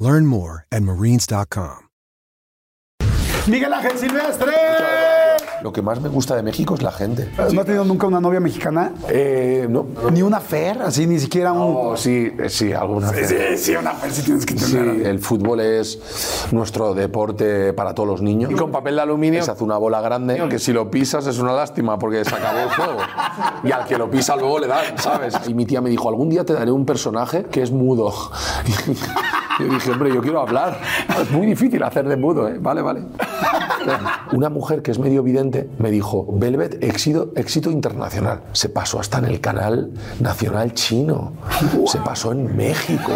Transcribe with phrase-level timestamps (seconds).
[0.00, 1.86] Learn more at marines.com.
[3.46, 5.29] Miguel Ángel Silvestre.
[5.62, 7.30] Lo que más me gusta de México es la gente.
[7.52, 8.92] ¿No has tenido nunca una novia mexicana?
[9.08, 9.86] Eh, no.
[10.10, 11.74] Ni una fer, así ni siquiera un.
[11.76, 13.28] Oh, sí, eh, sí, alguna Sí, vez.
[13.28, 15.06] sí, sí, una fer sí tienes que Sí, tener.
[15.06, 18.50] el fútbol es nuestro deporte para todos los niños.
[18.50, 21.38] Y con papel de aluminio se hace una bola grande que si lo pisas es
[21.38, 23.00] una lástima porque se acabó el juego.
[23.62, 25.34] Y al que lo pisa luego le dan, ¿sabes?
[25.46, 28.10] Y mi tía me dijo, algún día te daré un personaje que es mudo.
[29.58, 30.78] Y yo dije, hombre, yo quiero hablar.
[31.20, 32.56] Es muy difícil hacer de mudo, ¿eh?
[32.58, 33.02] Vale, vale.
[34.32, 38.42] Una mujer que es medio vidente me dijo, Velvet, éxito, éxito internacional.
[38.52, 41.32] Se pasó hasta en el canal nacional chino.
[41.86, 43.12] Se pasó en México.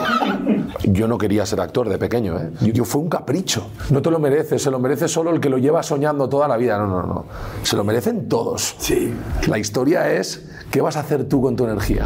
[0.84, 2.50] Yo no quería ser actor de pequeño, ¿eh?
[2.60, 3.68] Yo, yo fue un capricho.
[3.90, 6.56] No te lo mereces, se lo merece solo el que lo lleva soñando toda la
[6.56, 6.78] vida.
[6.78, 7.24] No, no, no.
[7.62, 8.76] Se lo merecen todos.
[8.78, 9.14] Sí.
[9.48, 12.04] La historia es, ¿qué vas a hacer tú con tu energía?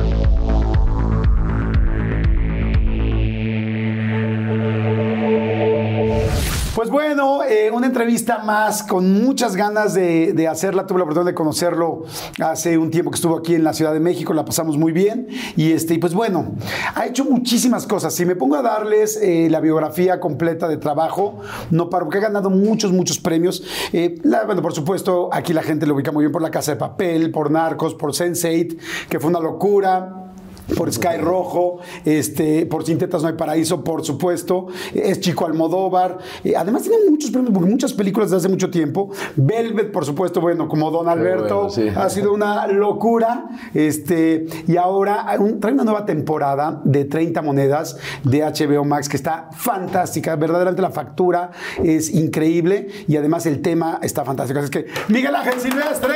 [6.78, 10.86] Pues bueno, eh, una entrevista más con muchas ganas de, de hacerla.
[10.86, 12.04] Tuve la oportunidad de conocerlo
[12.40, 15.26] hace un tiempo que estuvo aquí en la Ciudad de México, la pasamos muy bien.
[15.56, 16.52] Y este, y pues bueno,
[16.94, 18.14] ha hecho muchísimas cosas.
[18.14, 21.40] Si me pongo a darles eh, la biografía completa de trabajo,
[21.72, 23.64] no paro, porque ha ganado muchos, muchos premios.
[23.92, 26.70] Eh, la- bueno, por supuesto, aquí la gente lo ubica muy bien por La Casa
[26.70, 28.78] de Papel, por Narcos, por Sense8,
[29.10, 30.27] que fue una locura
[30.76, 36.18] por Sky Rojo, este, por Sin Tetas No hay Paraíso, por supuesto, es Chico Almodóvar,
[36.44, 40.40] Eh, además tiene muchos premios, porque muchas películas de hace mucho tiempo, Velvet, por supuesto,
[40.40, 41.88] bueno, como Don Alberto, bueno, sí.
[41.94, 47.96] ha sido una locura, este, y ahora un- trae una nueva temporada de 30 monedas
[48.24, 51.50] de HBO Max que está fantástica, verdaderamente la factura
[51.82, 56.14] es increíble y además el tema está fantástico, así es que Miguel Ángel Silvestre,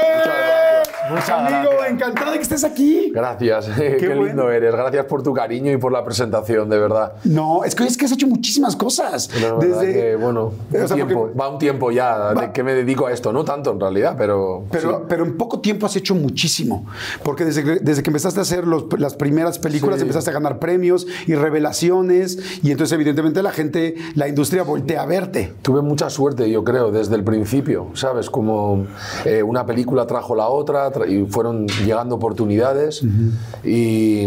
[1.10, 1.90] Muchas amigo, gracias.
[1.90, 3.10] encantado de que estés aquí.
[3.14, 4.24] Gracias, qué, bueno.
[4.24, 4.72] lindo eres.
[4.72, 7.14] Gracias por tu cariño y por la presentación, de verdad.
[7.24, 9.28] No, es que, es que has hecho muchísimas cosas.
[9.40, 12.74] La verdad que, bueno, O sea, tiempo, va un tiempo ya Va- de que me
[12.74, 13.32] dedico a esto.
[13.32, 14.64] No tanto en realidad, pero.
[14.70, 15.04] pero, sí.
[15.08, 16.86] pero en poco tiempo has hecho muchísimo.
[17.22, 20.02] Porque desde, que- desde que empezaste a hacer los- las primeras películas, Sí.
[20.02, 22.38] empezaste a ganar premios y revelaciones.
[22.62, 25.52] Y entonces, evidentemente, la gente, la industria voltea a verte.
[25.62, 28.30] Tuve mucha suerte, yo creo, desde el principio, ¿sabes?
[28.30, 28.86] Como
[29.24, 33.02] eh, una película trajo la otra tra- y fueron llegando oportunidades
[33.64, 34.22] y,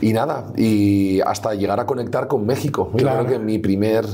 [0.00, 2.90] y nada, y hasta llegar a conectar con México.
[2.92, 3.24] Yo Claro.
[3.26, 4.04] creo que mi, primer,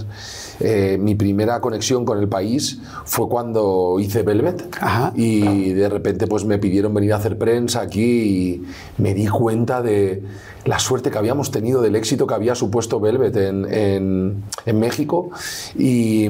[0.60, 5.12] eh, mi primera conexión con el país fue cuando hice Velvet Ajá.
[5.15, 8.62] y de repente pues me pidieron venir a hacer prensa aquí y
[9.03, 10.22] me di cuenta de
[10.65, 15.31] la suerte que habíamos tenido, del éxito que había supuesto Velvet en, en- en México
[15.78, 16.28] y,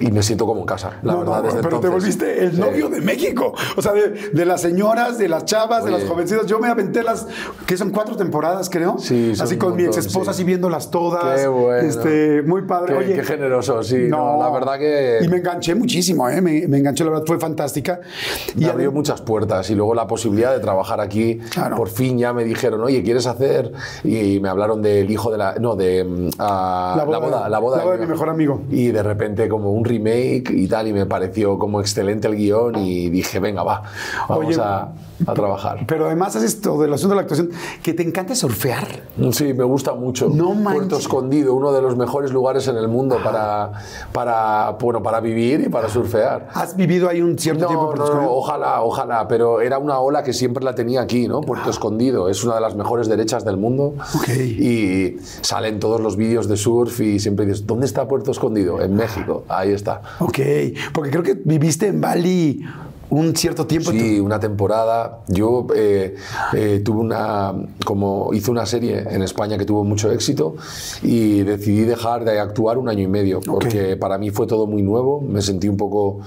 [0.00, 1.36] y me siento como en casa, la No, verdad.
[1.36, 1.90] no, pero te entonces.
[1.90, 2.60] volviste el Sí.
[2.60, 3.54] novio de México.
[3.76, 6.00] O sea, de, de las señoras, de las chavas, de Oye.
[6.02, 6.46] las jovencitas.
[6.46, 7.26] Yo me aventé las,
[7.66, 8.96] que son cuatro temporadas, creo.
[8.98, 10.36] Sí, Así con mi ex montón, esposa, sí.
[10.38, 11.40] así viéndolas todas.
[11.40, 11.86] Qué bueno.
[11.88, 12.94] Este, muy padre.
[12.94, 16.40] Qué- Oye, qué generoso, sí, no, la verdad que- Y me enganché muchísimo, ¿eh?
[16.40, 18.00] Me, me enganché, la verdad, fue fantástica.
[18.56, 21.38] Me Y abrió adem- muchas puertas y luego la posibilidad de trabajar aquí.
[21.50, 21.76] Claro.
[21.76, 23.72] Por fin ya me dijeron, oye, ¿quieres hacer?
[24.04, 25.54] Y me hablaron del hijo de la.
[25.60, 26.04] No, de.
[26.04, 28.62] mm, ah, La boda- la boda, la boda de mi mejor amigo.
[28.70, 32.76] Y de repente, como un remake y tal, y me pareció como excelente el guion
[32.76, 33.82] y dije, venga, va,
[34.28, 34.88] vamos Oye, a,
[35.26, 35.84] a trabajar.
[35.86, 37.50] Pero además haces todo del asunto de la actuación,
[37.82, 38.86] que te encanta surfear.
[39.32, 40.28] Sí, me gusta mucho.
[40.28, 40.80] No manches.
[40.80, 43.72] Puerto Escondido, uno de los mejores lugares en el mundo para,
[44.12, 46.48] para, bueno, para vivir y para surfear.
[46.54, 47.86] ¿Has vivido ahí un cierto tiempo?
[47.86, 48.38] No, en no, Puerto no, Escondido?
[48.38, 51.40] ojalá, ojalá, pero era una ola que siempre la tenía aquí, ¿no?
[51.40, 53.94] Puerto Escondido, es una de las mejores derechas del mundo.
[54.14, 54.28] Ok.
[54.28, 58.80] Y salen todos los vídeos de surf y siempre dices, ¿dónde está Puerto Escondido?
[58.80, 60.02] En México, ahí está.
[60.20, 60.38] Ok,
[60.92, 62.64] porque creo que viviste en Bali
[63.10, 63.90] un cierto tiempo.
[63.90, 65.20] Sí, una temporada.
[65.28, 66.14] Yo eh,
[66.54, 67.52] eh, tuve una,
[67.84, 70.54] como hice una serie en España que tuvo mucho éxito
[71.02, 74.82] y decidí dejar de actuar un año y medio porque para mí fue todo muy
[74.82, 75.20] nuevo.
[75.20, 76.20] Me sentí un poco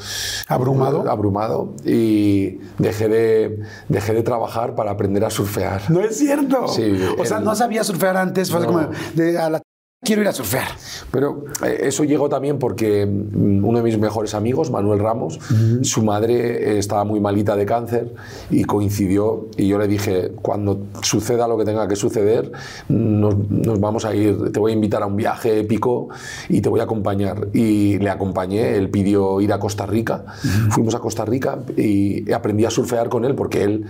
[0.48, 1.10] ¿Abrumado?
[1.10, 3.60] abrumado y dejé de,
[3.90, 5.90] dejé de trabajar para aprender a surfear.
[5.90, 6.68] No es cierto.
[6.68, 8.52] Sí, o sea, el- no sabía surfear antes.
[8.52, 8.68] Fue No.
[8.68, 9.62] como de a la
[10.04, 10.68] quiero ir a surfear.
[11.12, 15.40] Pero eh, eso llegó también porque mm, uno de mis mejores amigos, Manuel Ramos,
[15.82, 18.14] su madre eh, estaba muy malita de cáncer
[18.50, 22.52] y coincidió y yo le dije, cuando suceda lo que tenga que suceder,
[22.90, 26.10] nos, nos vamos a ir, te voy a invitar a un viaje épico
[26.50, 27.48] y te voy a acompañar.
[27.54, 30.26] Y le acompañé, él pidió ir a Costa Rica,
[30.70, 33.86] fuimos a Costa Rica y aprendí a surfear con él porque él,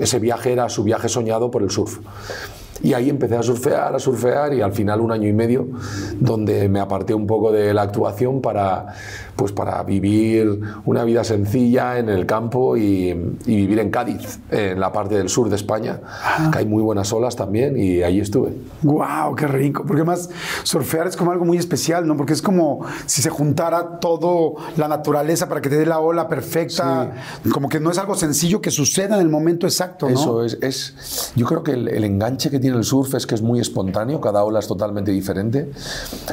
[0.00, 1.98] ese viaje era su viaje soñado por el surf.
[2.82, 5.68] Y ahí empecé a surfear, a surfear y al final un año y medio
[6.20, 8.94] donde me aparté un poco de la actuación para,
[9.38, 14.80] pues para vivir una vida sencilla en el campo y, y vivir en Cádiz, en
[14.80, 16.00] la parte del sur de España,
[16.50, 18.52] que hay muy buenas olas también y ahí estuve.
[18.82, 19.84] Wow, qué rico.
[19.86, 20.28] Porque más
[20.64, 22.16] surfear es como algo muy especial, ¿no?
[22.16, 26.26] Porque es como si se juntara todo la naturaleza para que te dé la ola
[26.28, 27.12] perfecta.
[27.52, 30.14] Como que no es algo sencillo que suceda en el momento exacto, ¿no?
[30.14, 31.32] Eso es, es.
[31.36, 34.20] Yo creo que el, el enganche que tiene el surf es que es muy espontáneo,
[34.20, 35.70] cada ola es totalmente diferente.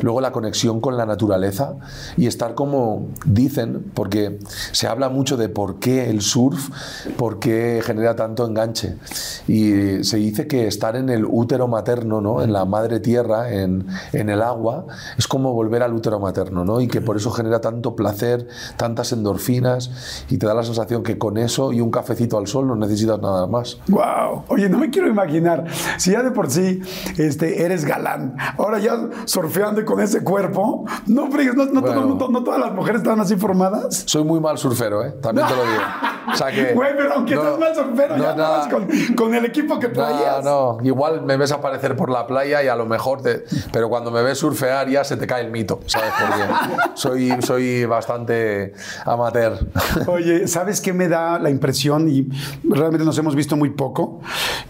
[0.02, 1.76] Luego la conexión con la naturaleza
[2.18, 2.95] y estar como
[3.26, 4.40] dicen, porque
[4.72, 6.70] se habla mucho de por qué el surf,
[7.18, 8.96] por qué genera tanto enganche.
[9.48, 12.42] Y se dice que estar en el útero materno, ¿no?
[12.42, 14.86] en la madre tierra, en, en el agua,
[15.18, 16.82] es como volver al útero materno, ¿no?
[16.82, 18.48] y que por eso genera tanto placer,
[18.78, 22.68] tantas endorfinas, y te da la sensación que con eso y un cafecito al sol
[22.68, 23.78] no necesitas nada más.
[23.88, 24.44] Wow.
[24.48, 25.66] Oye, no me quiero imaginar.
[25.98, 26.82] Si ya de por sí
[27.18, 32.06] este, eres galán, ahora ya surfeando con ese cuerpo, no no, no, Bueno.
[32.06, 34.04] no- no todas las mujeres están así formadas.
[34.06, 35.14] Soy muy mal surfero, ¿eh?
[35.22, 35.82] También te lo digo.
[36.32, 39.46] O sea que, Güey, pero aunque no- seas mal surfero, no, ya con, con el
[39.46, 40.44] equipo que No, traías.
[40.44, 43.44] no, igual me ves aparecer por la playa y a lo mejor te...
[43.72, 46.12] Pero cuando me ves surfear ya se te cae el mito, ¿sabes?
[46.20, 48.74] Porque soy, soy bastante
[49.06, 49.60] amateur.
[50.08, 52.10] Oye, ¿sabes qué me da la impresión?
[52.10, 52.28] Y
[52.64, 54.22] realmente nos hemos visto muy poco.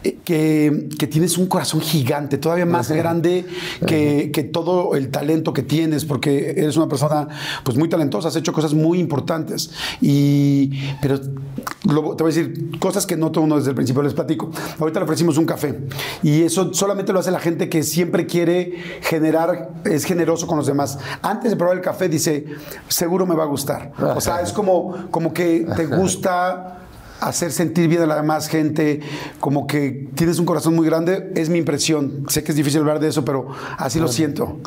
[0.03, 3.45] eh, Que, que tienes un corazón gigante, todavía más grande
[3.85, 7.27] que, que todo el talento que tienes, porque eres una persona
[7.63, 9.71] pues muy talentosa, has hecho cosas muy importantes.
[10.01, 10.71] Y,
[11.01, 11.19] pero
[11.85, 14.51] lo- te voy a decir cosas que no todo uno desde el principio les platico.
[14.79, 15.79] Ahorita le ofrecimos un café
[16.23, 20.67] y eso solamente lo hace la gente que siempre quiere generar, es generoso con los
[20.67, 20.97] demás.
[21.21, 22.45] Antes de probar el café dice,
[22.87, 23.91] seguro me va a gustar.
[24.15, 26.84] O sea, es como, como que te gusta
[27.19, 29.01] hacer sentir bien a la demás gente,
[29.39, 32.25] como que tienes un corazón muy grande, es mi impresión.
[32.27, 33.47] Sé que es difícil hablar de eso, pero
[33.77, 34.57] así lo siento.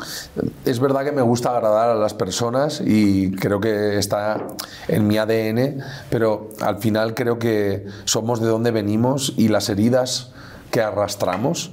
[0.65, 4.47] Es verdad que me gusta agradar a las personas y creo que está
[4.87, 10.31] en mi ADN, pero al final creo que somos de donde venimos y las heridas
[10.71, 11.71] que arrastramos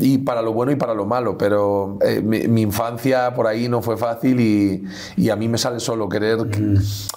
[0.00, 3.68] y para lo bueno y para lo malo pero eh, mi, mi infancia por ahí
[3.68, 4.84] no fue fácil y,
[5.16, 6.38] y a mí me sale solo querer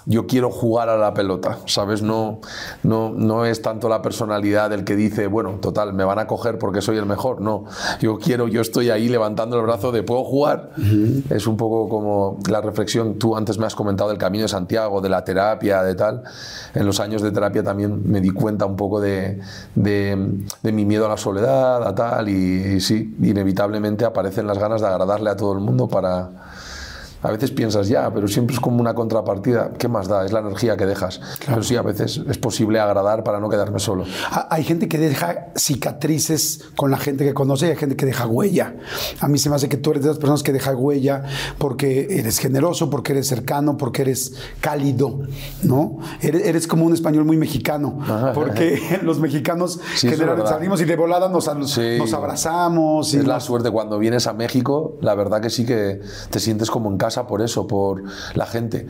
[0.06, 2.39] yo quiero jugar a la pelota sabes no
[2.83, 6.57] no no es tanto la personalidad del que dice bueno total me van a coger
[6.57, 7.66] porque soy el mejor no.
[8.00, 10.72] Yo quiero yo estoy ahí levantando el brazo de puedo jugar
[11.30, 15.01] es un poco como la reflexión tú antes me has comentado del camino de Santiago
[15.01, 16.24] de la terapia de tal.
[16.74, 19.39] En los años de terapia también me di cuenta un poco de,
[19.75, 24.81] de, de mi miedo a la soledad a tal y, sí inevitablemente aparecen las ganas
[24.81, 26.31] de agradarle a todo el mundo para
[27.21, 29.71] a veces piensas ya, pero siempre es como una contrapartida.
[29.77, 30.25] ¿Qué más da?
[30.25, 31.21] Es la energía que dejas.
[31.45, 34.06] Pero sí, a veces es posible agradar para no quedarme solo.
[34.31, 38.06] Ha- Hay gente que deja cicatrices con la gente que conoce y hay gente que
[38.06, 38.75] deja huella.
[39.19, 41.23] A mí se me hace que tú eres de las personas que deja huella
[41.57, 45.21] porque eres generoso, porque eres cercano, porque eres cálido,
[45.63, 46.00] ¿no?
[46.21, 48.00] Eres, eres como un español muy mexicano,
[48.33, 51.97] porque los mexicanos Sí, generalmente salimos y de volada nos, Sí.
[51.97, 53.13] nos abrazamos.
[53.13, 56.39] Y Es la nos- suerte cuando vienes a México, la verdad que sí que te
[56.39, 58.03] sientes como en casa por eso, por
[58.35, 58.87] la gente.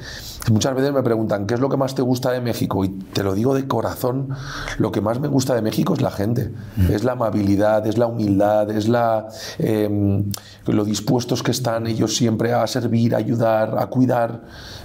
[0.52, 2.84] Muchas veces me preguntan, ¿qué es lo que más te gusta de México?
[2.86, 4.30] Y te lo digo de corazón,
[4.78, 6.52] lo que más me gusta de México es la gente,
[6.90, 9.28] es la amabilidad, es la humildad, es la,
[9.60, 10.24] eh,
[10.68, 14.42] lo dispuestos que están ellos siempre a servir, a ayudar, a cuidar.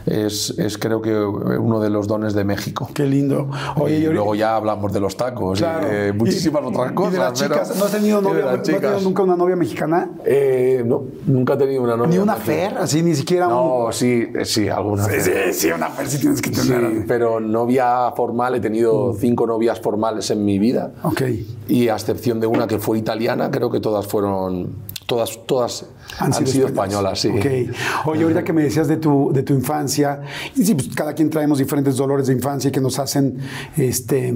[0.06, 2.88] Es, es creo que uno de los dones de México.
[2.94, 3.50] Qué lindo.
[3.76, 5.88] Oye, y yo- luego ya hablamos de los tacos claro.
[5.88, 7.12] y de muchísimas Y- otras y cosas.
[7.12, 9.56] de las pero- chicas, ¿no has tenido, y novia, ¿no has tenido nunca una novia
[9.56, 10.10] mexicana?
[10.24, 12.10] Eh, no, nunca he tenido una novia.
[12.10, 13.52] Ni una fer, así ni siquiera un...
[13.52, 15.04] No, sí, eh, sí, alguna.
[15.04, 16.90] Sí, sí, sí, una sí tienes que tener.
[16.90, 19.16] Sí, pero novia formal, he tenido Mm.
[19.18, 20.92] cinco novias formales en mi vida.
[21.02, 21.22] Ok.
[21.68, 24.74] Y a excepción de una que fue italiana, creo que todas fueron.
[25.06, 25.86] Todas, todas
[26.18, 27.28] han, sido, españolas, sí.
[27.28, 28.06] Ok.
[28.06, 30.20] Oye, ahorita que me decías de tu, de tu infancia,
[30.54, 33.38] y sí, pues cada quien traemos diferentes dolores de infancia que nos hacen,
[33.76, 34.34] este,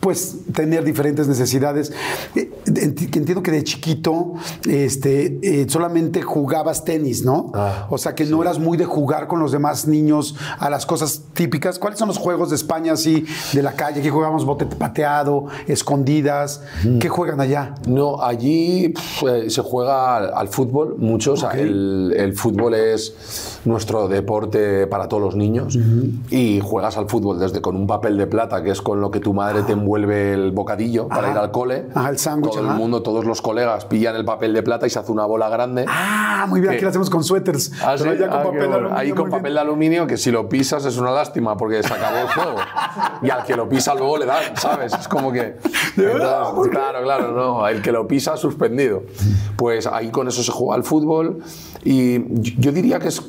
[0.00, 1.92] pues, tener diferentes necesidades.
[2.34, 4.34] Eh, enti- que entiendo que de chiquito,
[4.68, 7.52] este, eh, solamente jugabas tenis, ¿no?
[7.54, 10.86] Ah, o sea, que no eras muy de jugar con los demás niños a las
[10.86, 11.78] cosas típicas.
[11.78, 14.00] ¿Cuáles son los juegos de España así, de la calle?
[14.00, 14.44] ¿Qué jugamos?
[14.44, 16.62] Bote pateado, escondidas.
[17.00, 17.74] ¿Qué juegan allá?
[17.86, 18.94] No, allí
[19.28, 21.19] eh, se juega al, al fútbol mucho.
[21.28, 25.78] O sea, el, el fútbol es nuestro deporte para todos los niños
[26.30, 29.20] y juegas al fútbol desde con un papel de plata, que es con lo que
[29.20, 31.86] tu madre te envuelve el bocadillo para ir al cole.
[31.94, 34.90] Ajá, el sándwich, Todo el mundo, todos los colegas pillan el papel de plata y
[34.90, 35.84] se hace una bola grande.
[35.88, 36.84] Ah, muy bien, aquí ¿Qué?
[36.84, 37.72] lo hacemos con suéteres.
[37.84, 38.04] Ah, sí?
[38.18, 38.74] ya con Ah, papel bueno.
[38.76, 39.30] aluminio, Ahí con bien.
[39.38, 42.58] papel de aluminio que si lo pisas es una lástima porque se acabó el juego.
[43.22, 44.92] y al que lo pisa luego le dan, ¿sabes?
[44.94, 45.56] Es como que...
[45.96, 47.66] Entonces, claro, claro, no.
[47.68, 49.02] El que lo pisa suspendido.
[49.56, 51.09] Pues ahí con eso se juega al fútbol
[51.84, 52.18] y
[52.60, 53.22] yo- diría que es,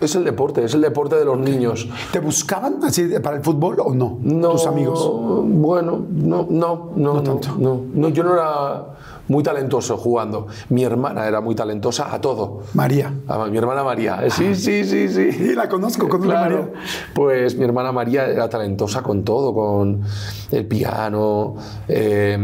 [0.00, 1.88] es el deporte, es el deporte de los niños.
[2.12, 4.18] ¿Te buscaban así para el fútbol o no?
[4.22, 5.10] No, Tus amigos.
[5.44, 7.48] Bueno, no, no, no, no, tanto.
[7.58, 8.84] no, no, yo no era
[9.28, 10.46] muy talentoso jugando.
[10.68, 12.62] Mi hermana era muy talentosa a todo.
[12.74, 13.12] María.
[13.28, 14.20] Ah, mi hermana María.
[14.24, 15.32] Eh, Sí, sí, sí, sí.
[15.32, 16.56] Sí, la conozco, a Claro.
[16.72, 16.82] María.
[17.14, 20.02] Pues mi hermana María era talentosa con todo, con
[20.50, 21.56] el piano,
[21.88, 22.36] eh,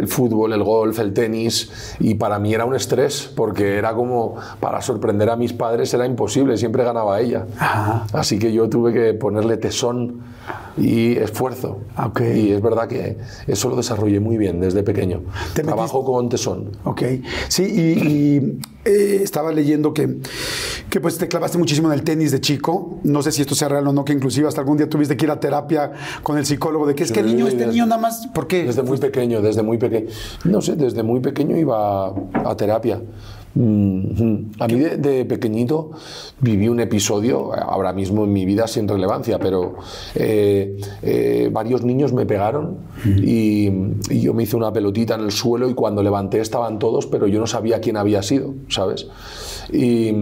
[0.00, 1.70] el fútbol, el golf, el tenis.
[2.00, 6.06] Y para mí era un estrés, porque era como para sorprender a mis padres era
[6.06, 7.46] imposible, siempre ganaba ella.
[8.12, 10.20] Así que yo tuve que ponerle tesón
[10.76, 11.78] y esfuerzo.
[12.02, 12.20] Ok.
[12.34, 15.20] Y es verdad que eso lo desarrollé muy bien desde pequeño.
[15.54, 16.72] ¿Te Trabajo con tesón.
[16.84, 17.02] Ok,
[17.48, 20.18] sí, y, y, eh, estaba leyendo que,
[20.88, 22.98] que pues te clavaste muchísimo en el tenis de chico.
[23.04, 25.26] No sé si esto sea real o no, que inclusive hasta algún día tuviste que
[25.26, 25.92] ir a terapia
[26.22, 28.64] con el psicólogo de que es que niño, este niño nada más, ¿por qué?
[28.64, 30.08] Desde muy pequeño, desde muy pequeño.
[30.44, 33.00] No sé, desde muy pequeño iba a terapia.
[33.52, 35.90] A mí de, de pequeñito
[36.40, 39.74] viví un episodio, ahora mismo en mi vida sin relevancia, pero
[40.14, 43.68] eh, eh, varios niños me pegaron y,
[44.08, 47.26] y yo me hice una pelotita en el suelo y cuando levanté estaban todos, pero
[47.26, 49.08] yo no sabía quién había sido, ¿sabes?
[49.72, 50.12] Y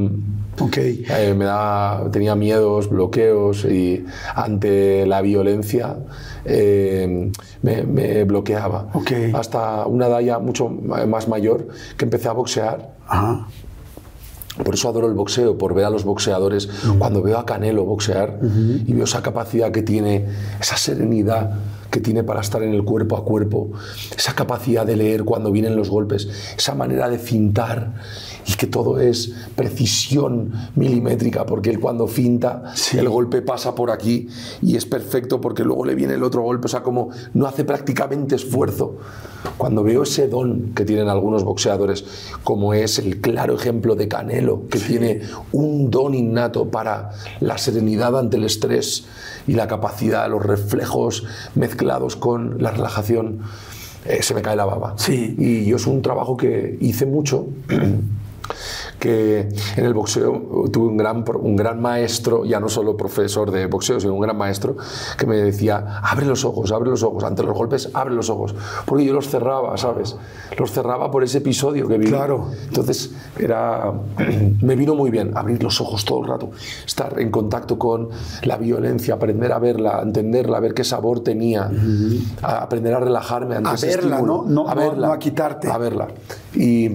[0.61, 5.97] Ok, eh, me da, tenía miedos, bloqueos y ante la violencia
[6.45, 7.31] eh,
[7.62, 8.88] me, me bloqueaba.
[8.95, 9.12] Ok.
[9.35, 12.95] Hasta una edad ya mucho más mayor que empecé a boxear.
[13.07, 13.47] ajá,
[14.65, 16.69] Por eso adoro el boxeo, por ver a los boxeadores.
[16.99, 18.41] Cuando veo a Canelo boxear
[18.87, 20.27] y veo esa capacidad que tiene,
[20.61, 21.53] esa serenidad
[21.99, 23.71] que tiene para estar en el cuerpo a cuerpo,
[24.17, 27.95] esa capacidad de leer cuando vienen los golpes, esa manera de fintar
[28.47, 32.99] y que todo es precisión milimétrica, porque él cuando finta, Sí.
[32.99, 34.28] el golpe pasa por aquí
[34.62, 37.64] y es perfecto porque luego le viene el otro golpe, o sea, como no hace
[37.64, 38.99] prácticamente esfuerzo.
[39.57, 42.05] Cuando veo ese don que tienen algunos boxeadores,
[42.45, 48.17] como es el claro ejemplo de Canelo, que tiene un don innato para la serenidad
[48.17, 49.05] ante el estrés
[49.49, 51.25] y la capacidad, los reflejos
[51.57, 53.40] mezclados con la relajación,
[54.05, 54.95] eh, se me cae la baba.
[54.97, 55.35] Sí.
[55.38, 57.49] Y yo es un trabajo que hice mucho.
[58.99, 63.67] que en el boxeo tuve un gran, un gran maestro, ya no solo profesor de
[63.67, 64.76] boxeo, sino un gran maestro,
[65.17, 68.55] que me decía, abre los ojos, abre los ojos, ante los golpes, abre los ojos,
[68.87, 70.17] porque yo los cerraba, ¿sabes?
[70.59, 72.11] Los cerraba por ese episodio que viví.
[72.11, 72.49] Claro.
[72.67, 73.93] Entonces, era,
[74.62, 76.50] me vino muy bien abrir los ojos todo el rato,
[76.87, 78.09] estar en contacto con
[78.43, 81.71] la violencia, aprender a verla, a entenderla, a ver qué sabor tenía,
[82.43, 84.64] a aprender a relajarme ante A ese verla, estímulo, ¿no?
[84.64, 85.69] No- a no- verla, no a quitarte.
[85.71, 86.09] a verla.
[86.55, 86.90] Y,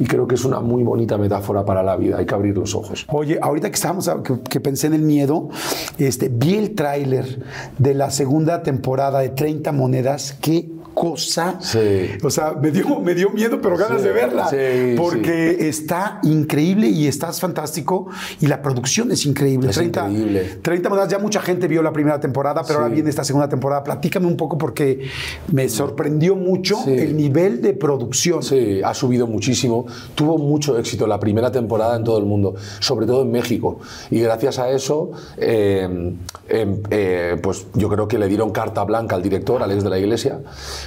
[0.00, 2.74] y creo que es una muy bonita metáfora para la vida, hay que abrir los
[2.74, 3.06] ojos.
[3.08, 4.10] Oye, ahorita que estábamos,
[4.48, 5.50] que, pensé en el miedo,
[5.98, 7.44] este, vi el tráiler
[7.78, 10.36] de la segunda temporada de 30 monedas.
[10.40, 11.58] Qué cosa.
[11.60, 12.08] Sí.
[12.22, 14.48] O sea, me dio, me dio miedo, pero ganas Sí, de verla.
[14.48, 18.08] sí, porque está increíble y estás fantástico.
[18.40, 19.70] Y la producción es increíble.
[19.70, 20.58] Es increíble.
[20.62, 23.82] 30 monedas, ya mucha gente vio la primera temporada, pero ahora viene esta segunda temporada.
[23.84, 25.06] Platícame un poco porque
[25.52, 28.42] me sorprendió mucho el nivel de producción.
[28.42, 29.86] Sí, ha subido muchísimo.
[30.14, 33.78] Tuvo mucho éxito la primera temporada en todo el mundo, sobre todo en México.
[34.10, 36.14] Y gracias a eso, eh,
[36.48, 39.98] eh, eh, pues yo creo que le dieron carta blanca al director, Alex de la
[39.98, 40.40] Iglesia,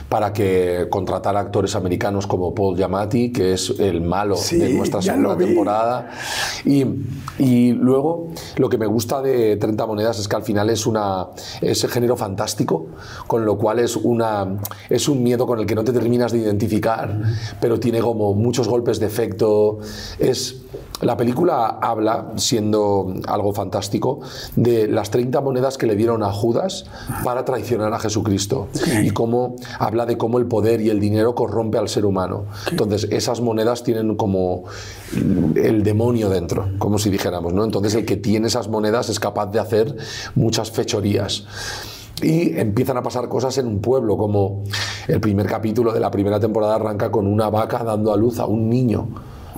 [0.09, 5.01] para que contratara actores americanos como Paul Giamatti, que es el malo Sí, de nuestra
[5.01, 6.11] segunda temporada.
[6.65, 6.85] Y,
[7.39, 11.27] y luego, lo que me gusta de 30 monedas es que al final es, una,
[11.61, 12.87] es género fantástico,
[13.27, 14.59] con lo cual es, una,
[14.89, 17.21] es un miedo con el que no te terminas de identificar,
[17.59, 19.79] pero tiene como muchos golpes de efecto.
[20.19, 20.61] Es,
[21.03, 24.21] la película habla, siendo algo fantástico,
[24.55, 26.85] de las 30 monedas que le dieron a Judas
[27.23, 28.67] para traicionar a Jesucristo
[29.01, 32.45] y cómo habla de cómo el poder y el dinero corrompe al ser humano.
[32.69, 34.63] Entonces, esas monedas tienen como
[35.55, 37.63] el demonio dentro, como si dijéramos, ¿no?
[37.63, 39.95] Entonces, el que tiene esas monedas es capaz de hacer
[40.35, 41.45] muchas fechorías.
[42.21, 44.63] Y empiezan a pasar cosas en un pueblo, como
[45.07, 48.45] el primer capítulo de la primera temporada arranca con una vaca dando a luz a
[48.45, 49.09] un niño,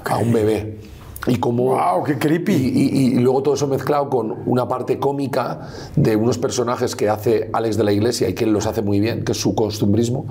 [0.06, 0.95] a un bebé.
[1.28, 1.76] Y cómo...
[1.76, 2.54] ¡Wow, qué creepy!
[2.54, 7.10] Y, y- y luego todo eso mezclado con una parte cómica de unos personajes que
[7.10, 9.56] hace Alex de la Iglesia y que él los hace muy bien, que es su
[9.56, 10.26] costumbrismo,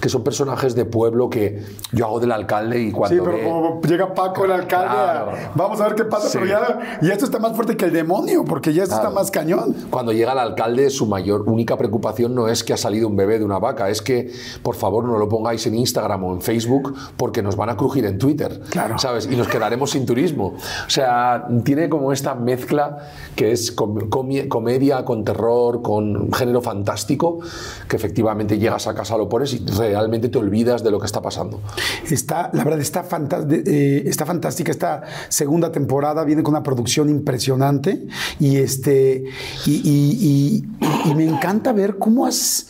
[0.00, 3.44] que son personajes de pueblo que yo hago del alcalde y Sí, cuando pero ve-
[3.44, 5.32] como llega Paco, el alcalde, Claro.
[5.54, 6.38] vamos a ver qué pasa, Sí.
[6.40, 9.14] pero ya, y esto está más fuerte que el demonio, porque ya esto está Claro.
[9.16, 9.74] más cañón.
[9.90, 13.38] Cuando llega el alcalde, su mayor, única preocupación no es que ha salido un bebé
[13.38, 14.30] de una vaca, es que,
[14.62, 18.04] por favor, no lo pongáis en Instagram o en Facebook porque nos van a crujir
[18.06, 18.98] en Twitter, Claro.
[18.98, 19.28] ¿sabes?
[19.30, 20.19] Y nos quedaremos sin turismo.
[20.38, 22.98] O sea, tiene como esta mezcla
[23.34, 27.40] que es comedia con terror, con género fantástico,
[27.88, 31.22] que efectivamente llegas a casa, lo pones y realmente te olvidas de lo que está
[31.22, 31.60] pasando.
[32.10, 33.04] Está, la verdad, está,
[33.50, 38.06] eh, está fantástica esta segunda temporada, viene con una producción impresionante
[38.38, 39.24] y este
[39.66, 40.64] y
[41.14, 42.66] me encanta ver cómo has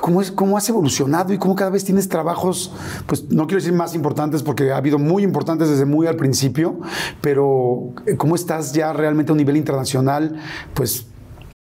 [0.00, 2.72] cómo, es, cómo has evolucionado y cómo cada vez tienes trabajos,
[3.06, 6.80] pues no quiero decir más importantes porque ha habido muy importantes desde muy al principio,
[7.20, 10.40] pero eh, cómo estás ya realmente a un nivel internacional,
[10.74, 11.06] pues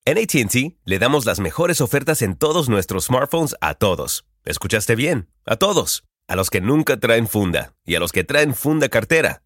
[0.05, 4.25] En ATT le damos las mejores ofertas en todos nuestros smartphones a todos.
[4.45, 5.29] ¿Escuchaste bien?
[5.47, 6.05] A todos.
[6.27, 9.44] A los que nunca traen funda y a los que traen funda cartera.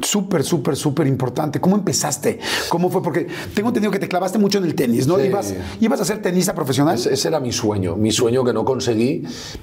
[0.00, 1.60] Súper, súper, súper importante.
[1.60, 2.38] ¿Cómo empezaste?
[2.70, 3.02] ¿Cómo fue?
[3.02, 5.16] Porque tengo entendido que te clavaste mucho en el tenis, ¿no?
[5.18, 5.24] Sí.
[5.26, 6.94] ¿Ibas, ¿Ibas a ser tenista profesional?
[6.94, 9.22] Ese, ese era mi sueño, mi sueño que no conseguí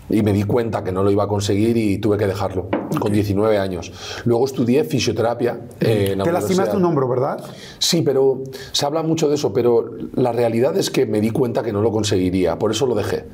[0.10, 3.12] y me di cuenta que no lo iba a conseguir y tuve que dejarlo con
[3.12, 3.92] 19 años.
[4.26, 5.62] Luego estudié fisioterapia.
[5.80, 7.44] eh, en la Te lastimaste un hombro, ¿verdad?
[7.80, 11.64] Sí, pero se habla mucho de eso, pero la realidad es que me di cuenta
[11.64, 13.26] que no lo conseguiría, por eso lo dejé.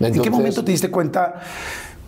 [0.00, 1.40] ¿En qué momento te diste cuenta?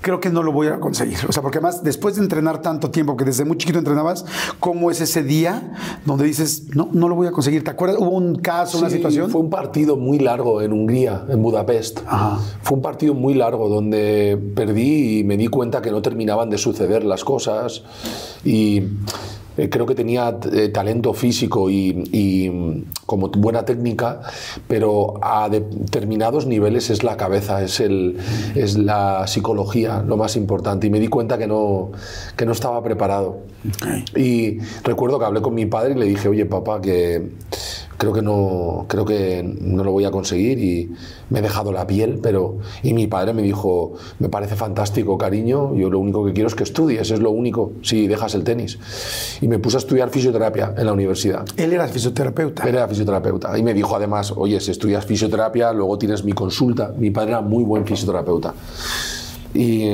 [0.00, 1.18] Creo que no lo voy a conseguir.
[1.28, 4.24] O sea, porque además, después de entrenar tanto tiempo, que desde muy chiquito entrenabas,
[4.61, 5.72] ¿cómo es ese día
[6.04, 7.64] donde dices, no, no lo voy a conseguir?
[7.64, 7.98] ¿Te acuerdas?
[7.98, 9.30] ¿Hubo un caso, una Sí, situación?
[9.30, 12.00] Fue un partido muy largo en Hungría, en Budapest.
[12.06, 12.38] Ajá.
[12.62, 16.58] Fue un partido muy largo donde perdí y me di cuenta que no terminaban de
[16.58, 17.82] suceder las cosas.
[18.44, 18.82] Y
[19.58, 24.20] eh, creo que tenía eh, talento físico y, y, mm, como buena técnica,
[24.68, 28.16] pero a determinados niveles es la cabeza, es, el,
[28.54, 30.86] es la psicología lo más importante.
[30.86, 31.90] Y me di cuenta que no,
[32.36, 33.40] que no estaba preparado.
[34.14, 37.32] Y recuerdo que hablé con mi padre y le dije, oye papá, que
[37.98, 40.90] creo que no, creo que no lo voy a conseguir y
[41.30, 42.58] me he dejado la piel, pero...
[42.82, 46.54] Y mi padre me dijo, me parece fantástico, cariño, yo lo único que quiero es
[46.54, 48.78] que estudies, es lo único, si dejas el tenis.
[49.40, 51.44] Y me puse a estudiar fisioterapia en la universidad.
[51.56, 52.62] Él era fisioterapeuta.
[52.68, 56.94] Él era fisioterapeuta y me dijo además, oye, si estudias fisioterapia, luego tienes mi consulta.
[56.96, 58.54] Mi padre era muy buen fisioterapeuta.
[59.54, 59.90] Y,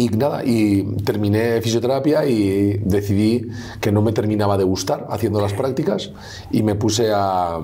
[0.00, 3.46] y nada, y terminé fisioterapia y decidí
[3.80, 6.10] que no me terminaba de gustar haciendo las prácticas
[6.50, 7.58] y me puse a...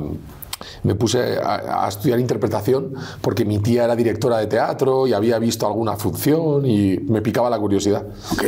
[0.84, 5.38] Me puse a, a estudiar interpretación porque mi tía era directora de teatro y había
[5.38, 8.06] visto alguna función y me picaba la curiosidad.
[8.32, 8.44] Ok.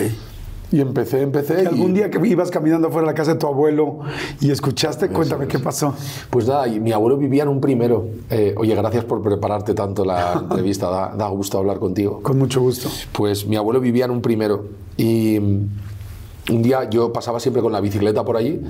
[0.70, 1.61] Y empecé, empecé.
[1.61, 4.00] Y y- algún día que ibas caminando afuera de la casa de tu abuelo
[4.40, 5.94] y escuchaste, cuéntame qué pasó.
[6.31, 8.07] Pues nada, mi abuelo vivía en un primero.
[8.31, 12.20] Eh, oye, gracias por prepararte tanto la entrevista, da, da gusto hablar contigo.
[12.22, 12.88] Con mucho gusto.
[13.12, 15.38] Pues mi abuelo vivía en un primero y
[16.50, 18.61] un día yo pasaba siempre con la bicicleta por allí,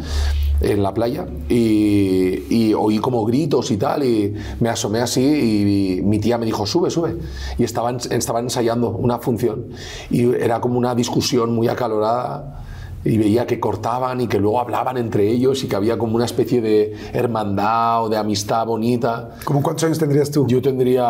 [0.60, 6.02] en la playa, y, y oí como gritos y tal, y me asomé así y
[6.02, 7.16] mi tía me dijo, sube, sube.
[7.58, 9.66] Y estaban, estaban ensayando una función
[10.10, 12.64] y era como una discusión muy acalorada
[13.04, 16.24] y veía que cortaban y que luego hablaban entre ellos y que había como una
[16.24, 19.30] especie de hermandad o de amistad bonita.
[19.44, 20.46] ¿Cómo cuántos años tendrías tú?
[20.48, 21.04] Yo tendría,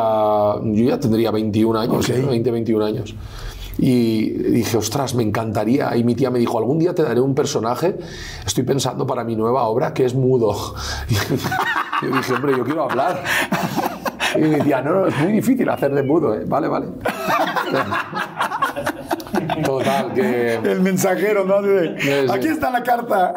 [0.63, 2.17] yo ya tendría 21 años, Ok.
[2.17, 2.21] ¿eh?
[2.21, 3.15] 20, 21 años.
[3.79, 5.97] Y dije, ostras, me encantaría.
[5.97, 7.97] Y mi tía me dijo, algún día te daré un personaje,
[8.45, 10.75] estoy pensando para mi nueva obra, que es mudo.
[12.01, 13.25] Y yo dije, hombre, yo quiero hablar.
[14.37, 16.45] Y me decía, no, no, es muy difícil hacer de mudo, ¿eh?
[16.47, 16.87] Vale, vale.
[19.65, 20.55] Total, que...
[20.55, 21.57] El mensajero, ¿no?
[22.33, 23.35] Aquí está la carta.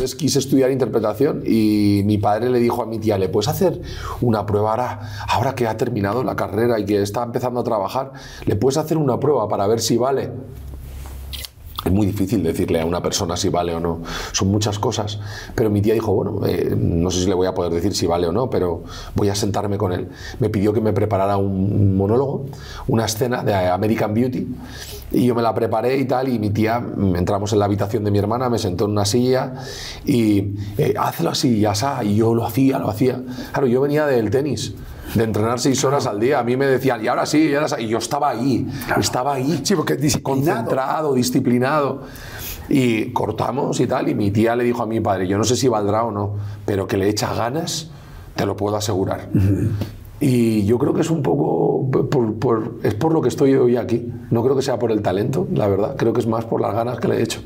[0.00, 3.82] Entonces quise estudiar interpretación y mi padre le dijo a mi tía, ¿le puedes hacer
[4.22, 8.12] una prueba ahora, ahora que ha terminado la carrera y que está empezando a trabajar?
[8.46, 10.30] ¿Le puedes hacer una prueba para ver si vale?
[11.84, 14.02] Es muy difícil decirle a una persona si vale o no.
[14.32, 15.18] Son muchas cosas.
[15.54, 18.06] Pero mi tía dijo, bueno, eh, no sé si le voy a poder decir si
[18.06, 20.08] vale o no, pero voy a sentarme con él.
[20.40, 22.46] Me pidió que me preparara un monólogo,
[22.86, 24.46] una escena de American Beauty.
[25.12, 26.84] Y yo me la preparé y tal, y mi tía,
[27.16, 29.54] entramos en la habitación de mi hermana, me sentó en una silla
[30.04, 32.04] y eh, hazlo así, ya está.
[32.04, 33.20] Y yo lo hacía, lo hacía.
[33.52, 34.74] Claro, yo venía del tenis
[35.14, 36.38] de entrenar seis horas al día.
[36.38, 38.66] A mí me decían, y ahora sí, y, ahora y yo estaba ahí,
[38.98, 42.02] estaba ahí, sí, porque concentrado, disciplinado.
[42.68, 45.56] Y cortamos y tal, y mi tía le dijo a mi padre, yo no sé
[45.56, 47.90] si valdrá o no, pero que le echa ganas,
[48.36, 49.28] te lo puedo asegurar.
[50.20, 54.12] Y yo creo que es un poco, por, es por lo que estoy hoy aquí.
[54.30, 55.96] No creo que sea por el talento, la verdad.
[55.96, 57.40] Creo que es más por las ganas que le he hecho.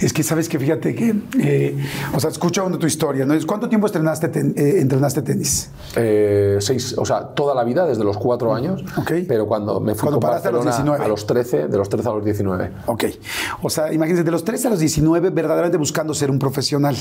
[0.00, 1.76] Es que sabes que fíjate que, eh,
[2.14, 3.34] o sea, escuchando tu historia, ¿no?
[3.46, 4.26] ¿Cuánto tiempo entrenaste,
[4.56, 5.70] eh, entrenaste tenis?
[5.94, 8.82] Eh, seis, o sea, toda la vida, desde los cuatro años.
[8.96, 9.12] Ok.
[9.28, 11.04] Pero cuando me fui cuando a los 19.
[11.04, 12.70] A los 13, de los 13 a los 19.
[12.86, 13.04] Ok.
[13.62, 16.96] O sea, imagínate, de los 13 a los 19, verdaderamente buscando ser un profesional.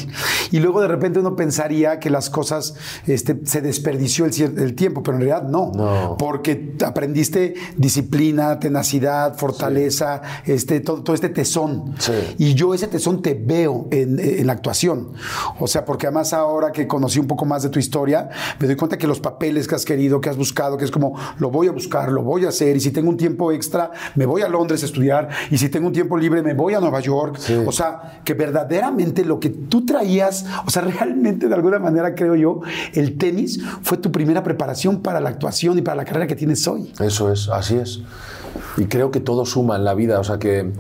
[0.51, 2.75] Y luego de repente uno pensaría que las cosas,
[3.07, 5.71] este, se desperdició el, el tiempo, pero en realidad no.
[5.75, 6.15] No.
[6.17, 11.93] Porque aprendiste disciplina, tenacidad, fortaleza, este, todo, todo este tesón.
[11.99, 12.13] Sí.
[12.39, 15.13] Y yo ese tesón te veo en, la actuación.
[15.59, 18.75] O sea, porque además ahora que conocí un poco más de tu historia, me doy
[18.75, 21.67] cuenta que los papeles que has querido, que has buscado, que es como, lo voy
[21.67, 24.49] a buscar, lo voy a hacer, y si tengo un tiempo extra, me voy a
[24.49, 27.39] Londres a estudiar, y si tengo un tiempo libre, me voy a Nueva York.
[27.67, 32.35] O sea, que verdaderamente lo que tú traías, o sea, realmente de alguna manera creo
[32.35, 32.61] yo,
[32.93, 34.70] el tenis fue tu primera preparación
[35.01, 36.91] para la actuación y para la carrera que tienes hoy.
[36.99, 38.01] Eso es, así es.
[38.77, 40.71] Y creo que todo suma en la vida, o sea que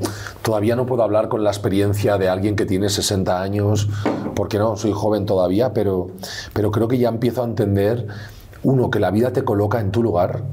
[0.41, 3.89] todavía no puedo hablar con la experiencia de alguien que tiene 60 años,
[4.35, 6.07] porque no, soy joven todavía, pero,
[6.53, 8.07] pero creo que ya empiezo a entender,
[8.63, 10.43] uno, que la vida te coloca en tu lugar,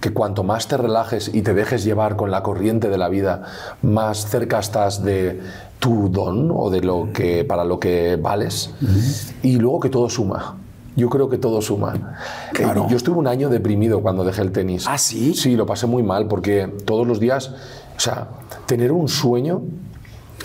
[0.00, 3.42] que cuanto más te relajes y te dejes llevar con la corriente de la vida,
[3.82, 5.40] más cerca estás de
[5.78, 8.70] tu don o de lo que para lo que vales,
[9.42, 10.59] y luego que todo suma.
[10.96, 12.16] Yo creo que todo suma.
[12.58, 14.86] Eh, yo estuve un año deprimido cuando dejé el tenis.
[14.88, 15.34] ¿Ah, sí?
[15.34, 17.54] Sí, lo pasé muy mal porque todos los días,
[17.96, 18.28] o sea,
[18.66, 19.62] tener un sueño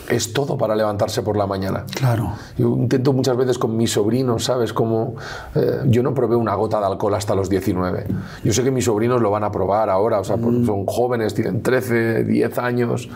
[0.09, 1.85] es todo para levantarse por la mañana.
[1.95, 2.33] Claro.
[2.57, 4.73] Yo intento muchas veces con mis sobrinos, ¿sabes?
[4.73, 5.15] Como
[5.55, 8.05] eh, yo no probé una gota de alcohol hasta los 19.
[8.43, 10.65] Yo sé que mis sobrinos lo van a probar ahora, o sea, mm.
[10.65, 13.09] son jóvenes, tienen 13, 10 años.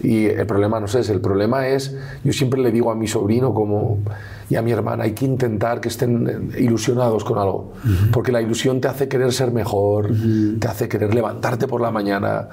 [0.00, 3.52] Y el problema no es el problema es, yo siempre le digo a mi sobrino
[3.52, 3.98] como
[4.50, 7.72] y a mi hermana, hay que intentar que estén ilusionados con algo,
[8.12, 10.10] porque la ilusión te hace querer ser mejor,
[10.58, 12.48] te hace querer levantarte por la mañana,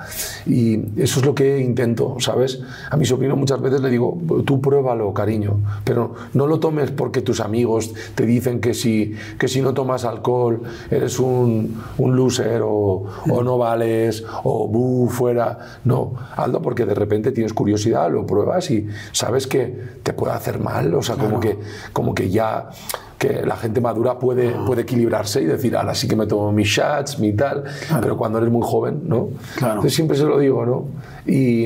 [0.46, 2.62] y eso es lo que intento, ¿sabes?
[2.90, 7.22] A mi sobrino muchas veces le digo, tú pruébalo, cariño, pero no lo tomes porque
[7.22, 12.62] tus amigos te dicen que si, que si no tomas alcohol eres un, un loser
[12.64, 15.80] o, o, no vales o buh, fuera.
[15.84, 20.60] No, hazlo porque de repente tienes curiosidad, lo pruebas y sabes que te puede hacer
[20.60, 21.58] mal, o sea, como que
[21.94, 22.70] como que ya
[23.18, 24.64] que la gente madura puede, ah.
[24.66, 27.64] puede equilibrarse y decir, ahora sí que me tomo mis shots, mi tal,
[28.02, 29.30] pero cuando eres muy joven, ¿no?
[29.56, 29.76] Claro.
[29.76, 30.86] Entonces siempre se lo digo, ¿no?
[31.28, 31.66] Y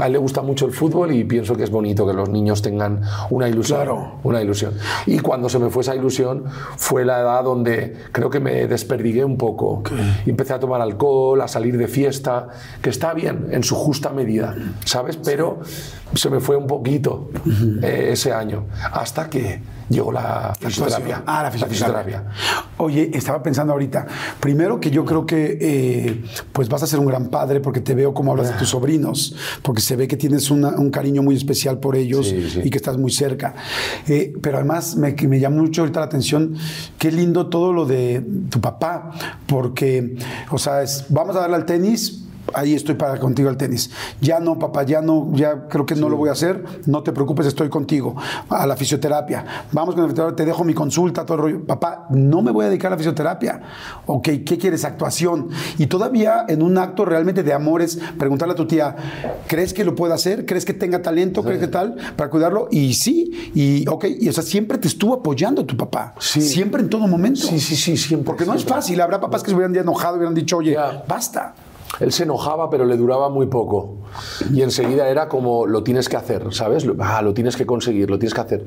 [0.00, 2.62] a él le gusta mucho el fútbol y pienso que es bonito que los niños
[2.62, 3.78] tengan una ilusión.
[3.78, 4.12] Claro.
[4.22, 4.74] Una ilusión.
[5.06, 6.44] Y cuando se me fue esa ilusión
[6.76, 9.82] fue la edad donde creo que me desperdigué un poco.
[10.24, 12.48] Y empecé a tomar alcohol, a salir de fiesta,
[12.80, 15.16] que está bien, en su justa medida, ¿sabes?
[15.16, 15.60] Pero
[16.14, 17.30] se me fue un poquito
[17.82, 19.60] eh, ese año, hasta que
[19.90, 21.24] llegó la fisioterapia.
[21.26, 22.24] Ah, la fisioterapia.
[22.78, 24.06] Oye, estaba pensando ahorita,
[24.38, 27.94] primero que yo creo que eh, pues vas a ser un gran padre porque te
[27.94, 28.70] veo como hablas de tus ah.
[28.70, 32.96] sobrinos, porque se ve que tienes un cariño muy especial por ellos y que estás
[32.96, 33.54] muy cerca.
[34.08, 36.54] Eh, pero además me, me llamó mucho ahorita la atención,
[36.98, 39.10] qué lindo todo lo de tu papá,
[39.46, 40.16] porque,
[40.50, 42.19] o sea, vamos a darle al tenis,
[42.54, 43.90] ahí estoy para contigo al tenis.
[44.20, 46.64] Ya no, papá, ya no, ya creo que no lo voy a hacer.
[46.86, 48.16] No te preocupes, estoy contigo.
[48.48, 49.44] A la fisioterapia.
[49.72, 51.66] Vamos con la fisioterapia, te dejo mi consulta, todo el rollo.
[51.66, 53.60] Papá, no me voy a dedicar a la fisioterapia.
[54.06, 54.84] Ok, ¿qué quieres?
[54.84, 55.48] Actuación.
[55.78, 58.96] Y todavía en un acto realmente de amores, preguntarle a tu tía,
[59.46, 60.46] ¿crees que lo pueda hacer?
[60.46, 61.42] ¿Crees que tenga talento?
[61.42, 61.96] ¿Crees que tal?
[62.16, 62.68] Para cuidarlo.
[62.70, 66.14] Y sí, y ok, y o sea, siempre te estuvo apoyando tu papá.
[66.18, 66.40] Sí.
[66.40, 67.40] Siempre en todo momento.
[67.40, 68.26] Sí, sí, sí, siempre.
[68.26, 69.00] Porque no es fácil.
[69.00, 70.76] Habrá papás que se hubieran enojado y hubieran dicho, oye,
[71.08, 71.54] basta.
[71.98, 73.96] Él se enojaba, pero le duraba muy poco.
[74.52, 76.84] Y enseguida era como, lo tienes que hacer, ¿sabes?
[76.84, 78.66] Lo- Ah, lo tienes que conseguir, lo tienes que hacer.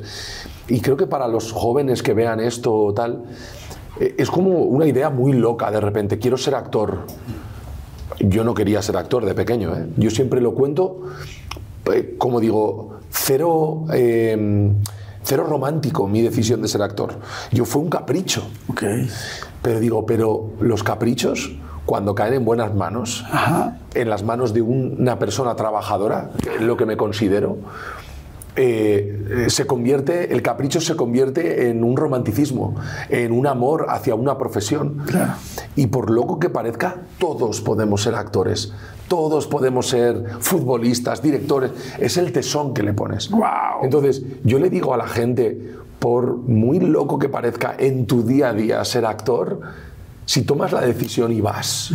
[0.67, 3.23] Y creo que para los jóvenes que vean esto o tal,
[3.99, 7.05] eh, es como una idea muy loca de repente, quiero ser actor.
[8.19, 9.87] Yo no quería ser actor de pequeño, ¿eh?
[9.97, 11.01] Yo siempre lo cuento,
[11.91, 14.71] eh, como digo, cero, eh,
[15.23, 17.19] cero romántico mi decisión de ser actor.
[17.51, 18.43] Yo fue un capricho.
[18.67, 18.83] Ok.
[19.61, 23.25] Pero digo, pero los caprichos, cuando caen en buenas manos,
[23.93, 27.57] en las manos de un- una persona trabajadora, que es lo que me considero,
[28.55, 32.75] eh, eh, se convierte, el capricho se convierte en un romanticismo,
[33.09, 35.01] en un amor hacia una profesión.
[35.75, 38.71] Y por loco que parezca, todos podemos ser actores,
[39.07, 41.71] todos podemos ser futbolistas, directores.
[41.99, 43.31] Es el tesón que le pones.
[43.31, 43.83] Guau.
[43.83, 48.49] Entonces, yo le digo a la gente, por muy loco que parezca en tu día
[48.49, 49.61] a día ser actor,
[50.25, 51.91] si tomas la decisión y vas,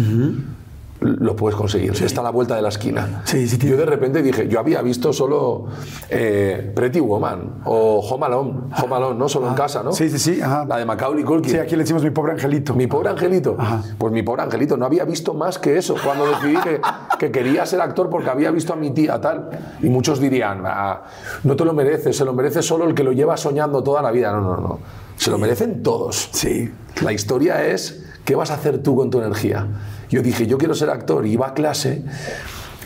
[1.01, 1.93] lo puedes conseguir.
[1.93, 3.23] Está a la vuelta de la esquina.
[3.25, 5.67] Sí, sí, yo de repente dije, yo había visto solo
[6.11, 9.29] eh, Pretty Woman o Home Alone, Home Alone, ¿no?
[9.29, 9.91] Solo en casa, ¿no?
[9.91, 9.93] Ah.
[9.93, 10.65] Sí, sí, sí, ajá.
[10.69, 11.53] La de Macaulay Culkin.
[11.53, 12.75] Sí, aquí le decimos mi pobre angelito.
[12.75, 13.55] Mi pobre angelito.
[13.57, 13.81] Ajá.
[13.97, 16.81] Pues mi pobre angelito, no había visto más que eso cuando decidí que,
[17.21, 19.51] que quería ser actor porque había visto a mi tía tal.
[19.81, 21.05] Y muchos dirían, "Ah,
[21.45, 24.11] no te lo mereces, se lo merece solo el que lo lleva soñando toda la
[24.11, 24.33] vida.
[24.33, 24.79] No, no, no.
[25.17, 26.29] Se lo merecen todos.
[26.33, 26.73] Sí.
[27.03, 29.67] La historia es, ¿qué vas a hacer tú con tu energía?
[30.11, 32.05] Yo dije, yo quiero ser actor y iba a clase.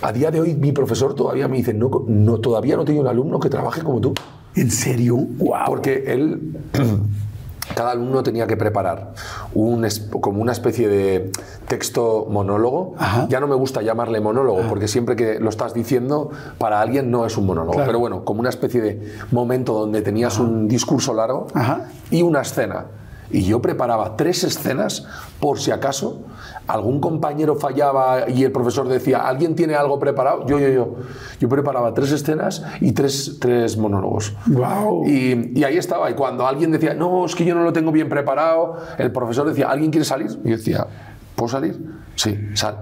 [0.02, 3.06] A día de hoy mi profesor todavía me dice, no, no, todavía no tengo un
[3.06, 4.14] alumno que trabaje como tú.
[4.54, 5.16] ¿En serio?
[5.16, 5.66] Wow.
[5.66, 6.56] Porque él,
[7.76, 9.14] cada alumno tenía que preparar
[9.54, 9.86] un,
[10.20, 11.30] como una especie de
[11.68, 12.94] texto monólogo.
[12.98, 13.26] Ajá.
[13.28, 17.24] Ya no me gusta llamarle monólogo, porque siempre que lo estás diciendo, para alguien no
[17.24, 17.74] es un monólogo.
[17.74, 17.86] Claro.
[17.86, 21.88] Pero bueno, como una especie de momento donde tenías un discurso largo Ajá.
[22.10, 22.86] y una escena.
[23.32, 25.06] Y yo preparaba tres escenas
[25.40, 26.22] por si acaso
[26.66, 30.46] algún compañero fallaba y el profesor decía, ¿alguien tiene algo preparado?
[30.46, 30.94] Yo, yo, yo.
[31.40, 34.34] Yo preparaba tres escenas y tres, tres monólogos.
[34.46, 35.04] Guau.
[35.06, 36.10] Y, y ahí estaba.
[36.10, 39.48] Y cuando alguien decía, no, es que yo no lo tengo bien preparado, el profesor
[39.48, 40.30] decía, ¿alguien quiere salir?
[40.44, 40.86] Y yo decía,
[41.34, 41.80] ¿puedo salir?
[42.14, 42.76] Sí, sal.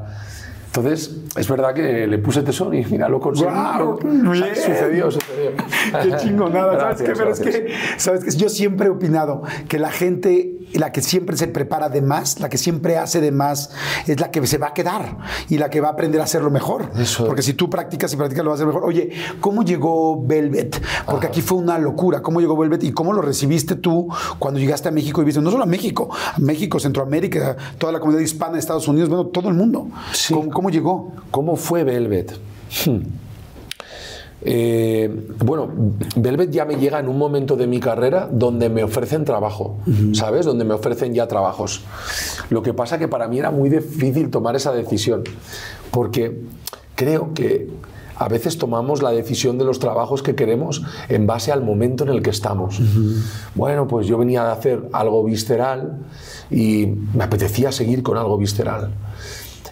[0.71, 3.51] Entonces, es verdad que le puse tesón y mira, lo conseguí.
[3.51, 4.55] Bien.
[4.55, 5.51] Sucedió, sucedió.
[6.01, 6.79] Qué chingonada.
[6.79, 7.13] ¿Sabes qué?
[7.17, 8.31] Pero es que, ¿sabes qué?
[8.37, 12.49] Yo siempre he opinado que la gente, la que siempre se prepara de más, la
[12.49, 13.71] que siempre hace de más,
[14.07, 16.53] es la que se va a quedar y la que va a aprender a hacerlo
[16.53, 16.89] mejor.
[16.97, 17.27] Eso.
[17.27, 18.85] Porque si tú practicas y practicas, lo vas a hacer mejor.
[18.89, 20.81] Oye, ¿cómo llegó Velvet?
[21.05, 22.23] Porque aquí fue una locura.
[22.23, 25.51] ¿Cómo llegó Velvet y cómo lo recibiste tú cuando llegaste a México y viste, no
[25.51, 29.49] solo a México, a México, Centroamérica, toda la comunidad hispana de Estados Unidos, bueno, todo
[29.49, 29.89] el mundo?
[30.13, 30.33] Sí.
[30.33, 31.13] ¿Cómo, cómo llegó?
[31.31, 32.39] ¿Cómo fue Velvet?
[32.85, 32.99] Hmm.
[34.43, 35.71] Eh, bueno,
[36.17, 39.79] Velvet ya me llega en un momento de mi carrera donde me ofrecen trabajo,
[40.13, 40.45] ¿sabes?
[40.45, 41.83] Donde me ofrecen ya trabajos.
[42.51, 45.25] Lo que pasa que para mí era muy difícil tomar esa decisión,
[45.91, 46.43] porque
[46.95, 47.71] creo que
[48.17, 52.11] a veces tomamos la decisión de los trabajos que queremos en base al momento en
[52.11, 52.83] el que estamos.
[53.55, 56.01] Bueno, pues yo venía de hacer algo visceral
[56.51, 58.91] y me apetecía seguir con algo visceral.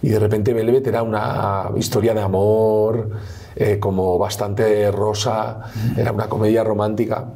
[0.02, 3.10] Y de repente Velvet era una historia de amor,
[3.56, 5.60] eh, como bastante rosa,
[5.96, 7.26] era una comedia romántica.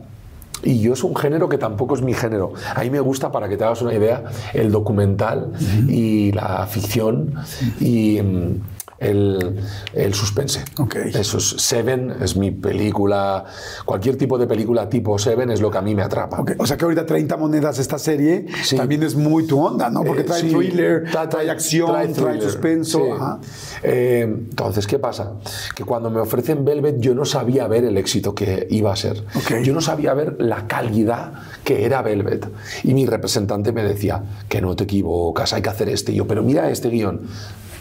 [0.63, 2.53] Y yo es un género que tampoco es mi género.
[2.75, 5.53] A mí me gusta, para que te hagas una idea, el documental
[5.89, 7.35] y la ficción
[7.81, 8.61] y mm,
[9.03, 9.61] el,
[9.95, 10.65] el suspense.
[10.79, 10.97] Ok.
[10.97, 13.45] Eso es Seven, es mi película.
[13.85, 16.41] Cualquier tipo de película tipo Seven es lo que a mí me atrapa.
[16.41, 18.77] Ok, O sea que ahorita 30 monedas esta serie Sí.
[18.77, 20.03] también es muy tu onda, ¿no?
[20.05, 22.99] Porque Eh, trae sí, thriller, tra- trae, acción, trae, thriller, suspenso.
[23.05, 23.11] sí.
[23.11, 23.39] ajá.
[23.83, 25.33] Eh, entonces, ¿qué pasa?
[25.75, 29.25] Que cuando me ofrecen Velvet yo no sabía ver el éxito que iba a ser.
[29.35, 29.63] Ok.
[29.63, 31.33] Yo no sabía ver la calidad
[31.65, 32.47] que era Velvet.
[32.85, 36.13] Y mi representante me decía, que no te equivocas, hay que hacer este.
[36.13, 37.23] Y yo, pero mira este guion.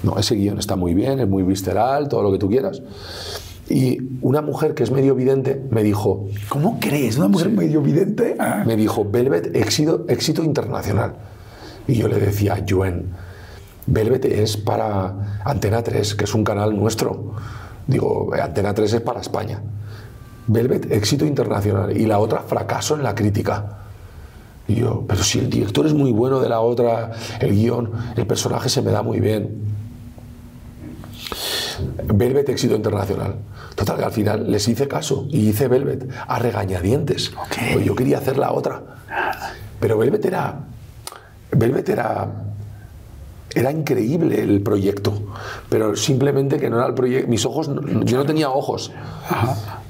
[0.04, 2.82] No, ese guion está muy bien, es muy visceral, todo lo que tú quieras.
[3.70, 7.18] Y una mujer que es medio vidente me dijo, ¿Cómo crees?
[7.18, 8.36] Una mujer medio vidente.
[8.40, 8.64] Ah.
[8.66, 11.14] me dijo, Velvet, éxito, éxito internacional.
[11.88, 13.12] Y yo le decía, Joen,
[13.88, 17.34] Velvet es para Antena 3, que es un canal nuestro.
[17.88, 19.62] Digo, Antena 3 es para España.
[20.48, 21.96] Velvet, éxito internacional.
[21.96, 23.78] Y la otra, fracaso en la crítica.
[24.68, 28.28] Y yo, pero si el director es muy bueno de la otra, el guion, el
[28.28, 29.71] personaje se me da muy bien.
[32.14, 33.36] Velvet éxito internacional.
[33.76, 37.32] Total, que al final les hice caso y hice Velvet a regañadientes.
[37.74, 38.82] Pues yo quería hacer la otra.
[39.80, 40.60] Pero Velvet era.
[41.52, 42.28] Velvet era.
[43.54, 45.14] Era increíble el proyecto,
[45.68, 47.28] pero simplemente que no era el proyecto.
[47.28, 47.70] Mis ojos,
[48.06, 48.94] yo no tenía ojos.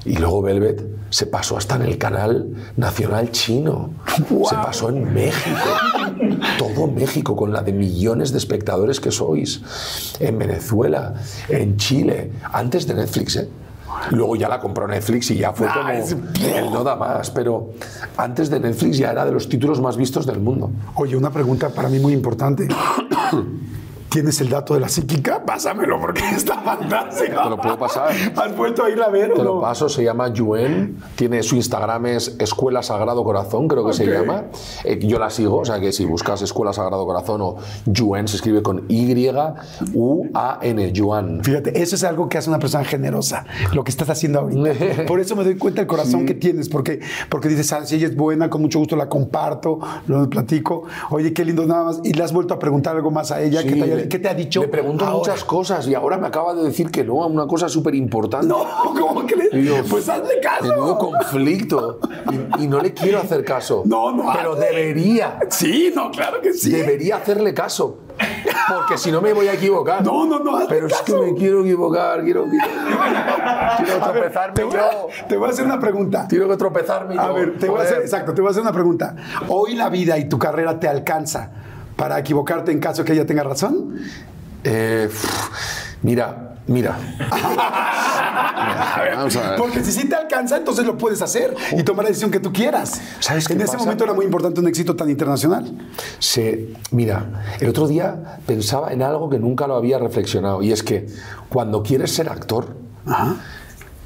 [0.04, 3.90] Y luego Velvet se pasó hasta en el canal nacional chino.
[4.48, 5.58] Se pasó en México.
[6.58, 9.62] todo México, con la de millones de espectadores que sois,
[10.20, 11.14] en Venezuela,
[11.48, 13.48] en Chile, antes de Netflix, ¿eh?
[14.10, 17.70] Luego ya la compró Netflix y ya fue Ah, como el no da más, pero
[18.16, 20.70] antes de Netflix ya era de los títulos más vistos del mundo.
[20.94, 22.68] Oye, una pregunta para mí muy importante.
[24.12, 25.42] ¿Tienes el dato de la psíquica?
[25.44, 27.42] Pásamelo porque está fantástico.
[27.42, 28.10] Te lo puedo pasar.
[28.36, 29.54] ¿Has vuelto a irla a ver o Te no?
[29.54, 34.06] lo paso, se llama Yuen, tiene su Instagram es Escuela Sagrado Corazón, creo que se
[34.06, 34.44] llama.
[34.84, 38.36] Eh, yo la sigo, o sea que si buscas Escuela Sagrado Corazón o Yuen, se
[38.36, 39.32] escribe con Y-U-A-N,
[40.92, 41.42] Yuan.
[41.42, 45.06] Fíjate, eso es algo que hace una persona generosa, lo que estás haciendo ahorita.
[45.06, 48.08] Por eso me doy cuenta del corazón que tienes, porque, porque dices, ah, si ella
[48.08, 50.84] es buena, con mucho gusto la comparto, lo platico.
[51.10, 52.00] Oye, qué lindo nada más.
[52.04, 53.62] Y le has vuelto a preguntar algo más a ella.
[53.62, 54.60] Sí, ¿Qué, te, le- qué te ha dicho?
[54.60, 55.16] Le pregunto ahora?
[55.18, 58.46] muchas cosas y ahora me acaba de decir que no a una cosa súper importante.
[58.46, 58.64] No,
[58.98, 59.50] ¿cómo crees?
[59.52, 60.64] Yo, pues hazle caso.
[60.64, 61.98] Menudo conflicto.
[62.58, 63.82] Y, y no le quiero hacer caso.
[63.86, 64.66] No, no Pero hazle.
[64.66, 65.38] debería.
[65.50, 66.70] Sí, no, claro que sí.
[66.70, 67.98] Debería hacerle caso.
[68.68, 70.04] Porque si no me voy a equivocar.
[70.04, 72.22] No, no, no, Pero es que me quiero equivocar.
[72.22, 72.66] Quiero, quiero,
[73.78, 76.26] quiero A ver, tropezarme te, voy a, te voy a hacer una pregunta.
[76.28, 77.34] Quiero que tropezarme A yo.
[77.34, 79.16] ver, te voy a hacer, exacto, te voy a hacer una pregunta.
[79.48, 81.50] ¿Hoy la vida y tu carrera te alcanza
[81.96, 83.96] para equivocarte en caso que ella tenga razón?
[84.64, 85.08] Eh,
[86.02, 86.96] mira, mira.
[88.62, 89.58] Mira, Vamos a ver.
[89.58, 92.52] Porque si sí te alcanza, entonces lo puedes hacer y tomar la decisión que tú
[92.52, 93.00] quieras.
[93.18, 93.78] ¿Sabes En ese pasa?
[93.78, 95.72] momento era muy importante un éxito tan internacional.
[96.18, 100.82] Se, mira, el otro día pensaba en algo que nunca lo había reflexionado y es
[100.82, 101.06] que
[101.48, 102.76] cuando quieres ser actor,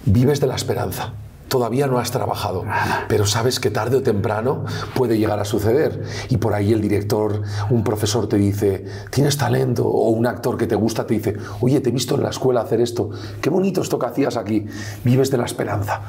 [0.05, 1.13] vives de la esperanza.
[1.49, 2.65] Todavía no has trabajado,
[3.09, 6.03] pero sabes que tarde o temprano puede llegar a suceder.
[6.29, 10.67] Y por ahí el director, un profesor te dice, tienes talento, o un actor que
[10.67, 13.81] te gusta te dice, oye, te he visto en la escuela hacer esto, qué bonito
[13.81, 14.67] esto que hacías aquí.
[15.05, 16.01] Vives de la esperanza.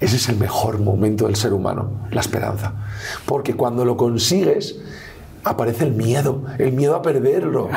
[0.00, 2.74] Ese es el mejor momento del ser humano, la esperanza.
[3.24, 4.76] Porque cuando lo consigues,
[5.44, 7.68] aparece el miedo, el miedo a perderlo.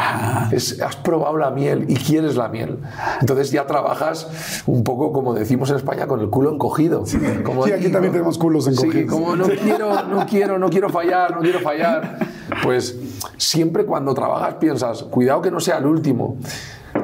[0.52, 2.80] Es- has probado la miel y quieres la miel.
[3.22, 7.04] Entonces ya trabajas un poco, como decimos en España, con el culo encogido.
[7.44, 8.96] Como Sí, aquí también tenemos culos encogidos.
[9.02, 12.20] Sí, como no quiero, no quiero, no quiero fallar, no quiero fallar.
[12.64, 12.96] Pues
[13.38, 16.38] siempre cuando trabajas piensas, cuidado que no sea el último.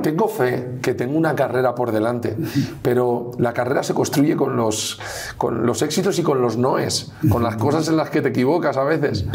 [0.02, 2.36] Tengo fe que tengo una carrera por delante,
[2.82, 5.00] pero la carrera se construye con los,
[5.38, 8.78] con los éxitos y con los noes, con las cosas en las que te equivocas
[8.78, 9.26] a veces.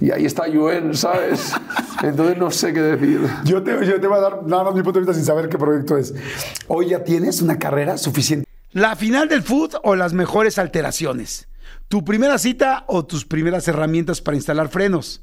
[0.00, 1.52] Y ahí está Yuen, ¿sabes?
[2.02, 3.20] Entonces no sé qué decir.
[3.44, 5.48] Yo te, yo te voy a dar nada más mi punto de vista sin saber
[5.48, 6.14] qué proyecto es.
[6.68, 8.46] Hoy ya tienes una carrera suficiente.
[8.72, 11.48] La final del food o las mejores alteraciones.
[11.88, 15.22] Tu primera cita o tus primeras herramientas para instalar frenos.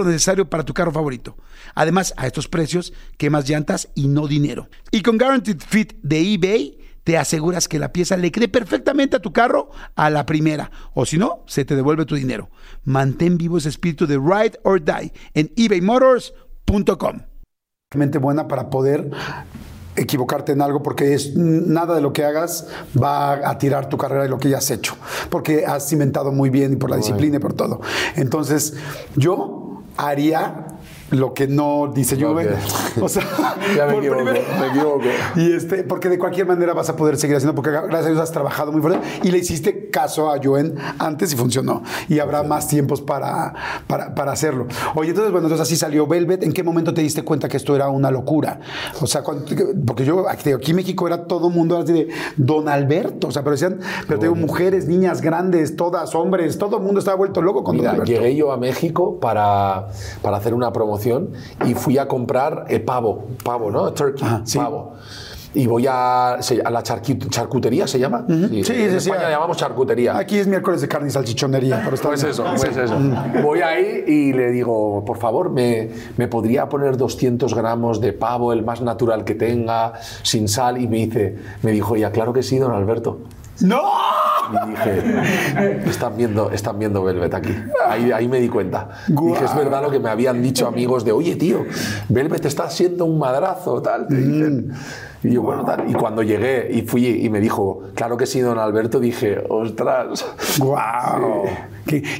[0.00, 1.36] lo necesario para tu carro favorito.
[1.74, 4.68] Además, a estos precios, quemas llantas y no dinero.
[4.90, 9.20] Y con Guaranteed Fit de eBay, te aseguras que la pieza le quede perfectamente a
[9.20, 10.70] tu carro a la primera.
[10.94, 12.50] O si no, se te devuelve tu dinero.
[12.84, 17.20] Mantén vivo ese espíritu de Ride or Die en ebaymotors.com.
[17.96, 19.10] Mente buena para poder
[19.96, 24.24] equivocarte en algo porque es nada de lo que hagas va a tirar tu carrera
[24.24, 24.94] y lo que ya has hecho
[25.28, 27.80] porque has cimentado muy bien y por la disciplina y por todo
[28.14, 28.74] entonces
[29.16, 29.59] yo
[30.08, 30.54] haría
[31.10, 32.48] lo que no dice Juve
[33.00, 33.22] o sea
[33.76, 35.00] Ya me equivoco, primera- me equivoco.
[35.36, 38.20] y este, porque de cualquier manera vas a poder seguir haciendo, porque gracias a Dios
[38.20, 41.82] has trabajado muy fuerte y le hiciste caso a Joen antes y funcionó.
[42.08, 43.54] Y habrá más tiempos para,
[43.86, 44.66] para, para hacerlo.
[44.94, 46.42] Oye, entonces, bueno, entonces así salió Velvet.
[46.42, 48.60] ¿En qué momento te diste cuenta que esto era una locura?
[49.00, 49.44] O sea, cuando-
[49.86, 53.28] porque yo, aquí aquí en México era todo mundo así de Don Alberto.
[53.28, 56.98] O sea, pero decían, pero te digo, mujeres, niñas grandes, todas, hombres, todo el mundo
[57.00, 58.12] estaba vuelto loco con Don Mira, Alberto.
[58.12, 59.88] llegué yo a México para,
[60.22, 60.99] para hacer una promoción
[61.66, 63.92] y fui a comprar eh, pavo, pavo, ¿no?
[63.92, 64.58] Turkey, Ajá, sí.
[64.58, 64.94] pavo.
[65.52, 68.24] Y voy a, a la charcutería, ¿se llama?
[68.28, 69.30] Sí, en sí, sí, España sí.
[69.32, 70.16] llamamos charcutería.
[70.16, 71.80] Aquí es miércoles de carne y salchichonería.
[71.82, 72.30] Pero está Pues bien.
[72.32, 72.96] eso, pues eso.
[73.42, 78.52] Voy ahí y le digo, por favor, ¿me, ¿me podría poner 200 gramos de pavo,
[78.52, 80.80] el más natural que tenga, sin sal?
[80.80, 83.18] Y me dice, me dijo, ya, claro que sí, don Alberto.
[83.62, 83.82] ¡No!
[84.52, 87.54] Y dije, están viendo, están viendo Velvet aquí.
[87.88, 88.88] Ahí, ahí me di cuenta.
[89.08, 89.34] Guau.
[89.34, 91.64] Dije, es verdad lo que me habían dicho amigos de, oye, tío,
[92.08, 94.06] Velvet está siendo un madrazo, tal.
[94.08, 94.72] Te dicen.
[95.22, 95.88] Y yo, bueno, tal.
[95.88, 100.24] Y cuando llegué y fui y me dijo, claro que sí, don Alberto, dije, ostras.
[100.58, 101.44] ¡Guau!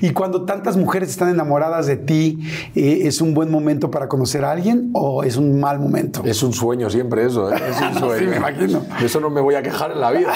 [0.01, 2.41] Y cuando tantas mujeres están enamoradas de ti,
[2.75, 6.23] eh, ¿es un buen momento para conocer a alguien o es un mal momento?
[6.25, 7.57] Es un sueño siempre eso, ¿eh?
[7.69, 8.11] es un sueño.
[8.21, 8.83] Sí, me imagino.
[8.99, 10.35] De eso no me voy a quejar en la vida.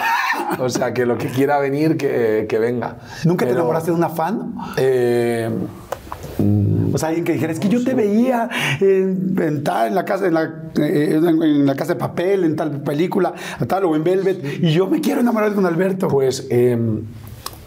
[0.59, 2.99] O sea, que lo que quiera venir, que, que venga.
[3.25, 4.55] ¿Nunca te enamoraste de una fan?
[4.77, 5.51] eh,
[6.99, 8.49] sea, alguien que dijera, es que yo te veía
[8.81, 12.57] en, en tal, en la casa, en la, eh, en- la casa de papel, en
[12.57, 13.35] tal película,
[13.67, 16.09] tal, o en Velvet, y yo me quiero enamorar de don Alberto.
[16.09, 16.79] Pues, eh,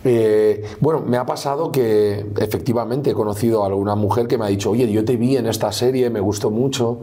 [0.03, 4.47] eh, bueno, me ha pasado que efectivamente he conocido a alguna mujer que me ha
[4.47, 6.99] dicho, oye, yo te vi en esta serie, me gustó mucho,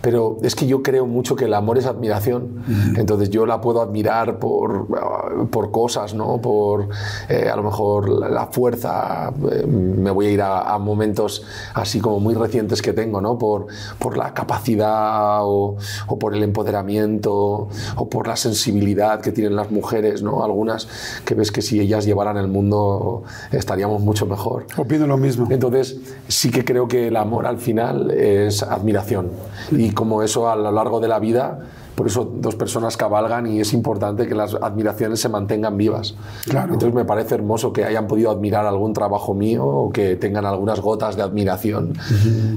[0.00, 2.62] pero es que yo creo mucho que el amor es admiración.
[2.96, 6.40] Entonces yo la puedo admirar por, ah, por cosas, ¿no?
[6.40, 6.88] Por
[7.28, 11.42] eh, a lo mejor la, la fuerza, eh, me voy a ir a, a momentos
[11.74, 13.38] así como muy recientes que tengo, ¿no?
[13.38, 13.66] Por,
[13.98, 15.76] por la capacidad o,
[16.08, 20.44] o por el empoderamiento o por la sensibilidad que tienen las mujeres, ¿no?
[20.44, 20.88] Algunas
[21.24, 23.22] que ves que si ellas llevaran el mundo
[23.52, 24.66] estaríamos mucho mejor.
[24.76, 25.46] Opino lo mismo.
[25.50, 29.30] Entonces, sí que creo que el amor al final es admiración.
[29.70, 31.60] Y como eso a lo largo de la vida,
[31.94, 36.14] por eso dos personas cabalgan y es importante que las admiraciones se mantengan vivas.
[36.44, 36.74] Claro.
[36.74, 40.80] Entonces me parece hermoso que hayan podido admirar algún trabajo mío o que tengan algunas
[40.80, 41.94] gotas de admiración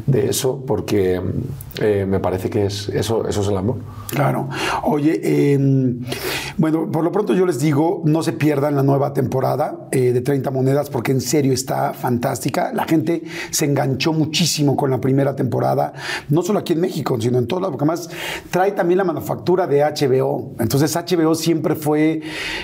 [0.06, 1.22] de eso, porque
[1.80, 3.78] eh, me parece que es, eso, eso es el amor.
[4.10, 4.50] Claro.
[4.84, 5.60] Oye, eh,
[6.58, 10.22] bueno, por lo pronto yo les digo, no se pierdan la nueva temporada eh, de
[10.22, 12.72] 30 monedas porque en serio está fantástica.
[12.74, 15.94] La gente se enganchó muchísimo con la primera temporada,
[16.30, 18.10] no solo aquí en México, sino en todo lado, porque además
[18.50, 20.54] trae también la manufactura de HBO.
[20.60, 22.22] Entonces HBO siempre fue,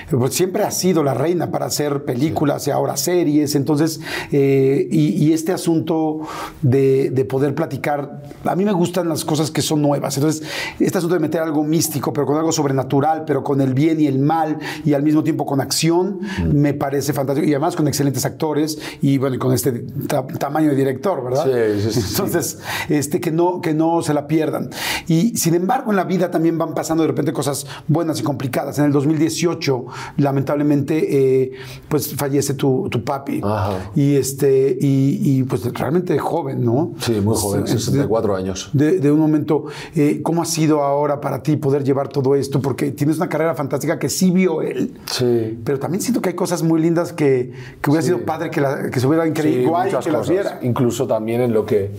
[0.09, 3.55] pues siempre ha sido la reina para hacer películas y ahora series.
[3.55, 3.99] Entonces,
[4.32, 6.20] eh, y, y este asunto
[6.61, 10.18] de, de poder platicar, a mí me gustan las cosas que son nuevas.
[10.18, 10.43] Entonces,
[10.80, 14.07] este asunto de meter algo místico, pero con algo sobrenatural, pero con el bien y
[14.07, 16.20] el mal, y al mismo tiempo con acción,
[16.51, 17.47] me parece fantástico.
[17.47, 19.72] Y además con excelentes actores y bueno, y con este
[20.07, 21.45] ta- tamaño de director, ¿verdad?
[21.82, 22.07] Sí, sí, sí.
[22.11, 22.59] Entonces,
[22.89, 24.70] este, que, no, que no se la pierdan.
[25.07, 28.80] Y sin embargo, en la vida también van pasando de repente cosas buenas y complicadas.
[28.80, 29.86] En el 2018,
[30.18, 31.51] lamentablemente, eh,
[31.89, 33.41] pues fallece tu, tu papi.
[33.43, 33.91] Ajá.
[33.95, 36.93] Y, este, y, y, pues realmente joven, ¿no?
[36.99, 38.70] Sí, muy joven, Es- es- 64 años.
[38.74, 39.66] de, de un momento.
[39.95, 42.62] eh, ¿Cómo ha sido ahora para ti poder llevar todo esto?
[42.62, 44.93] Porque tienes una carrera fantástica que sí vio él.
[45.12, 45.60] Sí.
[45.64, 47.51] Pero también siento que hay cosas muy lindas que,
[47.82, 50.60] que hubiera sido padre que, la- que se hubiera increíble Sí, muchas que las viera.
[50.64, 51.91] Incluso también en lo que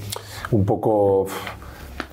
[0.51, 1.27] un poco...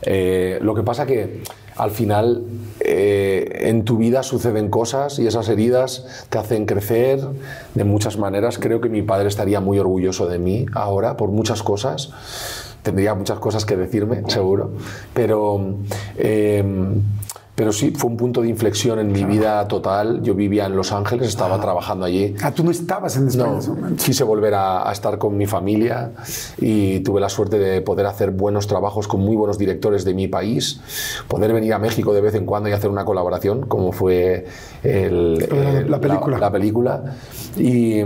[0.02, 1.44] eh, lo que pasa que
[1.82, 2.44] al final
[2.80, 7.20] eh, en tu vida suceden cosas y esas heridas te hacen crecer
[7.74, 8.60] de muchas maneras.
[8.60, 12.12] Creo que mi padre estaría muy orgulloso de mí ahora por muchas cosas.
[12.84, 14.74] Tendría muchas cosas que decirme, seguro.
[15.16, 15.74] Pero...
[16.18, 16.64] eh,
[17.62, 20.24] pero sí, fue un punto de inflexión en mi vida total.
[20.24, 22.34] Yo vivía en Los Ángeles, estaba trabajando allí.
[22.42, 24.04] Ah, tú no estabas en España No, en ese momento.
[24.04, 26.10] quise volver a, a estar con mi familia
[26.60, 30.28] y tuve la suerte de poder hacer buenos trabajos con muy buenos directores de mi
[30.28, 30.82] país,
[31.28, 34.48] poder venir a México de vez en cuando y hacer una colaboración, como fue
[34.82, 36.40] el- La- el- la película.
[36.40, 37.04] la película.
[37.58, 38.00] Y,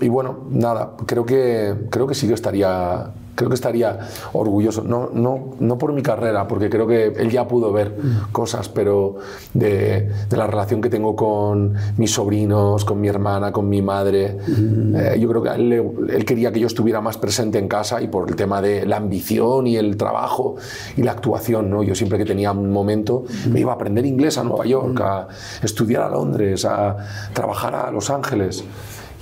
[0.00, 3.06] y bueno, nada, creo que, creo que sí que estaría...
[3.34, 3.98] Creo que estaría
[4.34, 7.96] orgulloso, no, no, no por mi carrera, porque creo que él ya pudo ver
[8.30, 9.16] cosas, pero
[9.54, 14.36] de, de la relación que tengo con mis sobrinos, con mi hermana, con mi madre.
[14.48, 15.72] Eh, yo creo que él,
[16.10, 18.96] él quería que yo estuviera más presente en casa y por el tema de la
[18.96, 20.56] ambición y el trabajo
[20.96, 21.70] y la actuación.
[21.70, 21.82] ¿no?
[21.82, 25.28] Yo siempre que tenía un momento me iba a aprender inglés a Nueva York, a
[25.62, 26.96] estudiar a Londres, a
[27.32, 28.64] trabajar a Los Ángeles.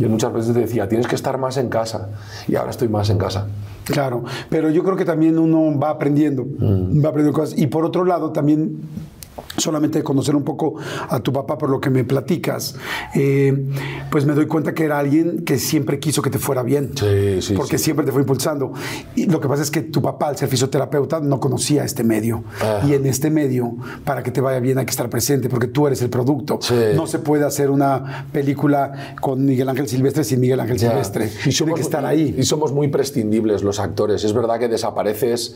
[0.01, 2.09] Y él muchas veces decía, tienes que estar más en casa.
[2.49, 3.47] Y ahora estoy más en casa.
[3.85, 7.05] Claro, pero yo creo que también uno va aprendiendo, Mm.
[7.05, 7.59] va aprendiendo cosas.
[7.59, 8.81] Y por otro lado, también
[9.57, 10.75] solamente conocer un poco
[11.09, 12.77] a tu papá por lo que me platicas,
[13.15, 13.67] eh,
[14.11, 16.91] pues me doy cuenta que era alguien que siempre quiso que te fuera bien.
[16.97, 17.85] Sí, sí, Porque sí.
[17.85, 18.73] siempre te fue impulsando.
[19.15, 22.45] Y lo que pasa es que tu papá, al ser fisioterapeuta, no conocía este medio.
[22.61, 22.81] Ah.
[22.87, 25.87] Y en este medio, para que te vaya bien, hay que estar presente, porque tú
[25.87, 26.59] eres el producto.
[26.61, 26.75] Sí.
[26.95, 30.91] No se puede hacer una película con Miguel Ángel Silvestre sin Miguel Ángel Ya.
[30.91, 31.31] Silvestre.
[31.47, 32.35] Y Tiene que estar ahí.
[32.39, 34.25] Y somos muy prescindibles los actores.
[34.25, 35.55] Es verdad que desapareces,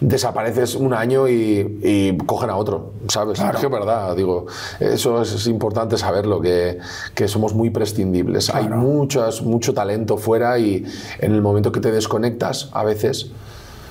[0.00, 3.38] desapareces un año y, y cogen a otro, ¿sabes?
[3.40, 4.46] Es que es verdad, digo,
[4.80, 6.78] eso es, es importante saberlo, que,
[7.14, 8.50] que somos muy prescindibles.
[8.52, 10.84] Hay muchas, mucho talento fuera y
[11.20, 13.30] en el momento que te desconectas, a veces...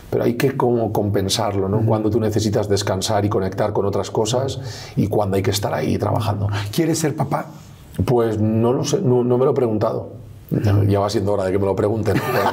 [0.10, 1.86] Pero hay que como compensarlo, ¿no?
[1.86, 4.58] Cuando tú necesitas descansar y conectar con otras cosas
[4.96, 6.48] y cuando hay que estar ahí trabajando.
[6.72, 7.48] ¿Quieres ser papá?
[8.06, 10.12] Pues no lo sé, no, no me lo he preguntado.
[10.88, 12.16] Ya va siendo hora de que me lo pregunten.
[12.32, 12.50] Pero,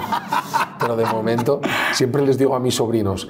[0.85, 1.61] pero de momento
[1.95, 3.27] siempre les digo a mis sobrinos,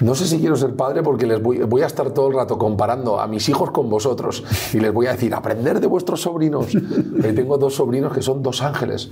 [0.00, 2.58] no sé si quiero ser padre porque les voy, voy a estar todo el rato
[2.58, 4.42] comparando a mis hijos con vosotros
[4.72, 6.74] y les voy a decir, aprender de vuestros sobrinos.
[6.74, 9.10] Eh, tengo dos sobrinos que son dos ángeles.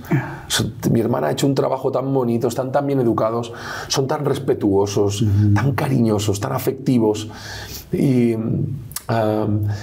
[0.91, 3.53] mi hermana ha hecho un trabajo tan bonito, están tan bien educados,
[3.87, 5.23] son tan respetuosos,
[5.53, 7.29] tan cariñosos, tan afectivos.
[7.91, 8.35] Y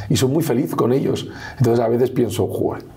[0.09, 1.29] y soy muy feliz con ellos.
[1.59, 2.49] Entonces a veces pienso,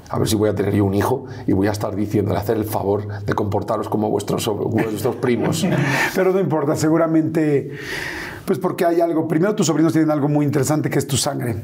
[0.10, 2.58] a ver si voy a tener yo un hijo y voy a estar diciéndole, hacer
[2.58, 5.66] el favor de comportaros como vuestros, vuestros primos.
[6.16, 7.72] Pero no importa, seguramente,
[8.46, 11.58] pues porque hay algo, primero tus sobrinos tienen algo muy interesante que es tu sangre.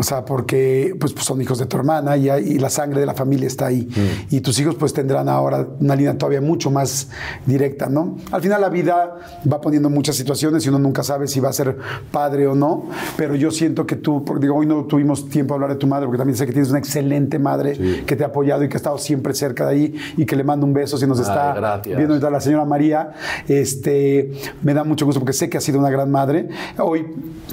[0.00, 3.12] O sea, porque pues, pues, son hijos de tu hermana y, la sangre de la
[3.12, 3.86] familia está ahí.
[3.86, 4.34] Mm.
[4.34, 7.08] Y tus hijos pues tendrán ahora una línea todavía mucho más
[7.44, 8.16] directa, ¿no?
[8.32, 9.18] Al final la vida
[9.50, 11.76] va poniendo muchas situaciones y uno nunca sabe si va a ser
[12.10, 12.88] padre o no,
[13.18, 15.86] pero yo siento que tú, porque digo, hoy no tuvimos tiempo de hablar de tu
[15.86, 18.76] madre, porque también sé que tienes una excelente madre que te ha apoyado y que
[18.76, 21.82] ha estado siempre cerca de ahí y que le mando un beso si nos está
[21.84, 23.12] viendo ahorita la señora María.
[23.46, 24.32] Este,
[24.62, 26.48] me da mucho gusto porque sé que ha sido una gran madre.
[26.78, 27.04] Hoy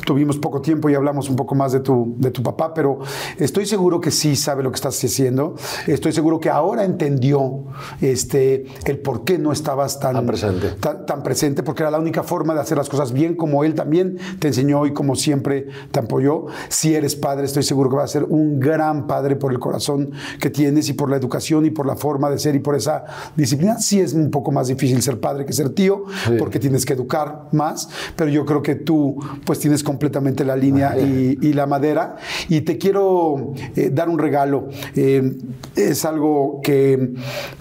[0.05, 2.99] tuvimos poco tiempo y hablamos un poco más de tu, de tu papá, pero
[3.37, 5.55] estoy seguro que sí sabe lo que estás haciendo.
[5.85, 7.65] Estoy seguro que ahora entendió
[8.01, 10.71] este, el por qué no estabas tan, presente.
[10.79, 14.17] Tan, presente, porque era la única forma de hacer las cosas bien, como él también
[14.39, 16.45] te enseñó y como siempre te apoyó.
[16.69, 20.11] Si eres padre, estoy seguro que vas a ser un gran padre por el corazón
[20.39, 23.05] que tienes y por la educación y por la forma de ser y por esa
[23.35, 23.79] disciplina.
[23.79, 26.05] Sí es un poco más difícil ser padre que ser tío,
[26.37, 30.97] porque tienes que educar más, pero yo creo que tú pues tienes completamente la línea
[30.97, 32.15] y, y la madera
[32.49, 34.67] y te quiero eh, dar un regalo.
[34.95, 35.37] Eh,
[35.75, 37.13] es algo que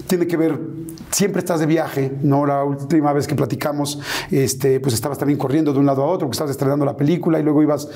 [0.06, 0.58] tiene que ver
[1.10, 2.46] siempre estás de viaje, ¿no?
[2.46, 4.00] La última vez que platicamos,
[4.30, 7.38] este, pues estabas también corriendo de un lado a otro, que estabas estrenando la película
[7.38, 7.88] y luego ibas,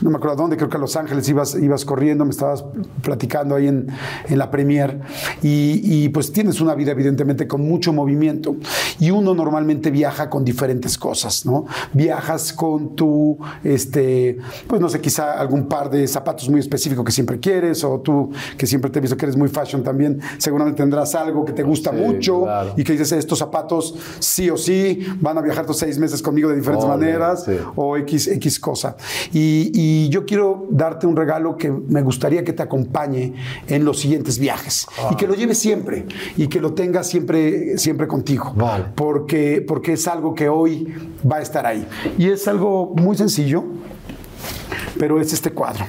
[0.00, 2.64] no me acuerdo a dónde, creo que a Los Ángeles ibas, ibas corriendo, me estabas
[3.02, 3.88] platicando ahí en,
[4.28, 5.00] en la premier
[5.42, 8.56] y, y, pues tienes una vida evidentemente con mucho movimiento
[8.98, 11.66] y uno normalmente viaja con diferentes cosas, ¿no?
[11.92, 17.12] Viajas con tu, este, pues no sé, quizá algún par de zapatos muy específicos que
[17.12, 20.78] siempre quieres o tú que siempre te he visto que eres muy fashion también, seguramente
[20.78, 22.46] tendrás algo que te gusta mucho
[22.76, 26.48] y que dices, estos zapatos sí o sí van a viajar tus seis meses conmigo
[26.48, 27.46] de diferentes maneras
[27.76, 28.96] o X, X cosa.
[29.32, 33.34] Y, yo quiero darte un regalo que me gustaría que te acompañe
[33.66, 36.06] en los siguientes viajes y que lo lleves siempre
[36.36, 38.54] y que lo tengas siempre, siempre contigo.
[38.94, 40.94] Porque, porque es algo que hoy
[41.30, 41.86] va a estar ahí.
[42.16, 43.64] Y es algo muy sencillo
[44.98, 45.84] pero es este cuadro.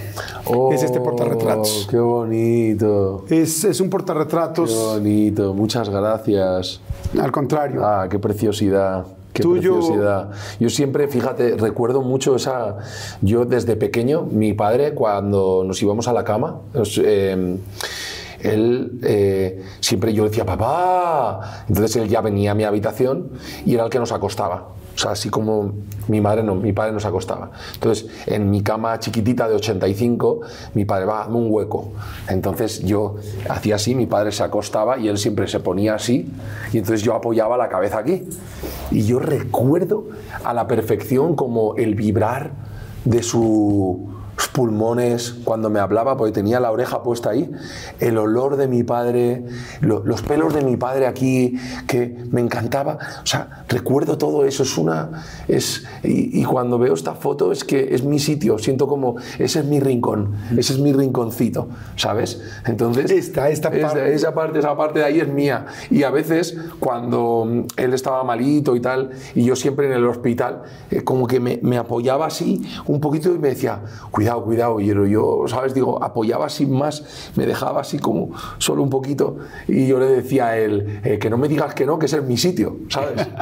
[0.72, 1.86] es este portarretratos.
[1.86, 3.26] Oh, ¡Qué bonito!
[3.30, 4.72] Es, es un portarretratos.
[4.72, 5.54] ¡Qué bonito!
[5.54, 6.82] Muchas gracias.
[7.20, 7.86] Al contrario.
[7.86, 9.06] Ah, qué preciosidad.
[9.34, 10.32] Qué preciosidad.
[10.60, 12.78] Yo siempre, fíjate, recuerdo mucho esa.
[13.22, 16.62] Yo desde pequeño, mi padre, cuando nos íbamos a la cama,
[16.98, 17.58] em,
[18.42, 21.64] él eh, siempre yo decía, papá.
[21.68, 23.32] Entonces él ya venía a mi habitación
[23.66, 24.79] y era el que nos acostaba.
[25.00, 25.72] Sea, así como
[26.10, 27.52] mi madre no, mi padre nos acostaba.
[27.74, 30.42] Entonces, en mi cama chiquitita de 85,
[30.74, 31.94] mi padre va, un hueco.
[32.28, 33.16] Entonces yo
[33.50, 36.30] hacía así, mi padre se acostaba y él siempre se ponía así,
[36.74, 38.28] y entonces yo apoyaba la cabeza aquí.
[38.92, 40.08] Y yo recuerdo
[40.44, 42.52] a la perfección como el vibrar
[43.06, 47.52] de su pulmones cuando me hablaba, porque tenía la oreja puesta ahí,
[48.00, 49.44] el olor de mi padre,
[49.82, 52.98] los pelos de mi padre aquí, que me encantaba.
[53.24, 55.24] O sea, recuerdo todo eso, es una...
[55.48, 59.66] Es, y, cuando veo esta foto es que es mi sitio, siento como, ese es
[59.66, 62.42] mi rincón, ese es mi rinconcito, ¿sabes?
[62.66, 63.12] Entonces...
[63.12, 64.14] Esta, esta parte.
[64.14, 65.66] esa parte, esa parte de ahí es mía.
[65.92, 70.64] Y a veces, cuando él estaba malito y tal, y yo siempre en el hospital,
[70.90, 73.82] eh, como que me, me apoyaba así un poquito y me decía,
[74.12, 75.74] cuidado, cuidado, Y yo, ¿sabes?
[75.74, 80.48] Digo, apoyaba sin más, me dejaba así como solo un poquito y yo le decía
[80.48, 83.28] a él, eh, que no me digas que no, que ese es mi sitio, ¿sabes?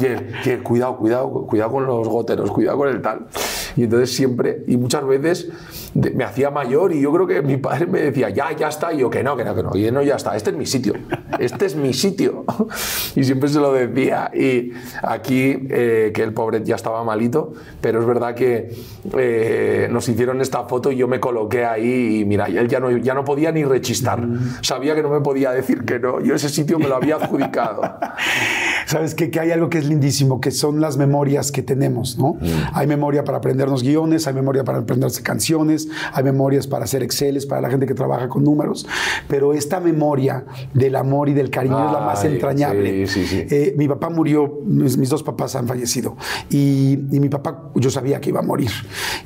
[0.00, 3.26] Y él, cuidado, cuidado, cuidado con los goteros, cuidado con el tal.
[3.74, 5.48] Y entonces siempre, y muchas veces
[5.94, 8.98] me hacía mayor y yo creo que mi padre me decía, ya, ya está, y
[8.98, 10.94] yo que no, que no, que no, y no, ya está, este es mi sitio,
[11.38, 12.44] este es mi sitio.
[13.16, 14.30] Y siempre se lo decía.
[14.34, 14.72] Y
[15.02, 18.74] aquí, eh, que el pobre ya estaba malito, pero es verdad que
[19.16, 22.96] eh, nos hicieron esta foto y yo me coloqué ahí y mira, él ya no,
[22.96, 24.26] ya no podía ni rechistar.
[24.62, 26.20] Sabía que no me podía decir que no.
[26.20, 27.82] Yo ese sitio me lo había adjudicado.
[28.86, 32.34] Sabes que, que hay algo que es lindísimo, que son las memorias que tenemos, ¿no?
[32.34, 32.46] Mm.
[32.72, 37.46] Hay memoria para aprendernos guiones, hay memoria para aprenderse canciones, hay memorias para hacer Exceles,
[37.46, 38.86] para la gente que trabaja con números,
[39.28, 43.06] pero esta memoria del amor y del cariño es la más entrañable.
[43.06, 46.16] Sí, sí, eh, mi papá murió, mis, dos papás han fallecido,
[46.50, 48.70] y, y, mi papá, yo sabía que iba a morir,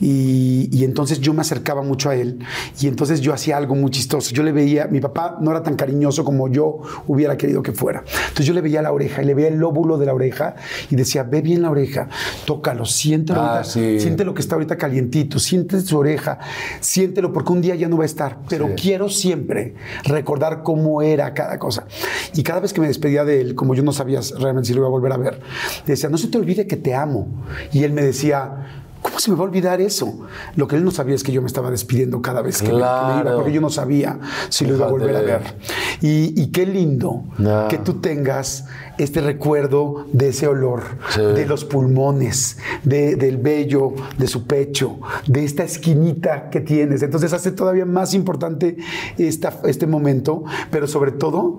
[0.01, 2.39] y, y entonces yo me acercaba mucho a él,
[2.81, 4.35] y entonces yo hacía algo muy chistoso.
[4.35, 8.05] Yo le veía, mi papá no era tan cariñoso como yo hubiera querido que fuera.
[8.23, 10.55] Entonces yo le veía la oreja y le veía el lóbulo de la oreja
[10.91, 12.09] y decía, ve bien la oreja,
[12.47, 14.01] tócalo, siéntelo, Ah, ahorita, sí.
[14.01, 16.39] siente lo que está ahorita calientito, siente su oreja,
[16.81, 18.75] siéntelo porque un día ya no va a estar, pero Sí.
[18.83, 19.75] quiero siempre
[20.05, 21.87] recordar cómo era cada cosa.
[22.35, 24.81] Y cada vez que me despedía de él, como yo no sabía realmente si lo
[24.81, 25.41] iba a volver a ver,
[25.87, 27.29] decía, no se te olvide que te amo.
[27.73, 30.21] Y él me decía, ¿Cómo se me va a olvidar eso?
[30.57, 32.79] Lo que él no sabía es que yo me estaba despidiendo cada vez que, me-
[32.79, 35.43] que me, iba, porque yo no sabía si lo iba a volver a ver.
[36.01, 37.25] Y, y qué lindo
[37.69, 38.67] que tú tengas
[38.99, 41.21] este recuerdo de ese olor, Sí.
[41.23, 47.03] de los pulmones, de- del vello, de su pecho, de esta esquinita que tienes.
[47.03, 48.77] Entonces hace todavía más importante
[49.19, 51.59] esta, este momento, pero sobre todo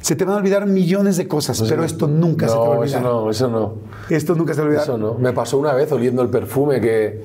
[0.00, 2.76] se te van a olvidar millones de cosas, pero esto nunca se te va a
[2.78, 3.00] Pues olvidar.
[3.02, 3.74] eso no, eso no.
[4.14, 4.82] Esto nunca se te va a olvidar.
[4.84, 5.14] Eso no.
[5.14, 7.22] Me pasó una vez oliendo el perfume que.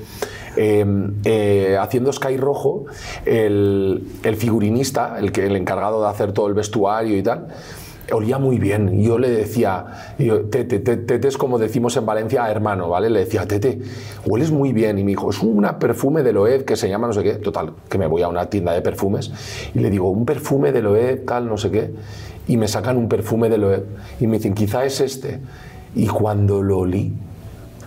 [0.59, 0.83] eh,
[1.25, 2.85] eh, haciendo Sky Rojo,
[3.25, 7.47] el, el figurinista, el, que, el encargado de hacer todo el vestuario y tal,
[8.11, 8.99] olía muy bien.
[8.99, 9.85] Y yo le decía,
[10.17, 13.09] Tete, Tete, Tete es como decimos en Valencia, hermano, ¿vale?
[13.09, 13.79] Le decía, Tete,
[14.25, 14.97] hueles muy bien.
[14.97, 17.33] Y me dijo, es un perfume de Loed que se llama no sé qué.
[17.33, 19.31] Total, que me voy a una tienda de perfumes
[19.73, 21.91] y le digo, un perfume de Loed, tal, no sé qué.
[22.47, 23.83] Y me sacan un perfume de Loed
[24.19, 25.39] y me dicen, quizá es este.
[25.95, 27.13] Y cuando lo olí,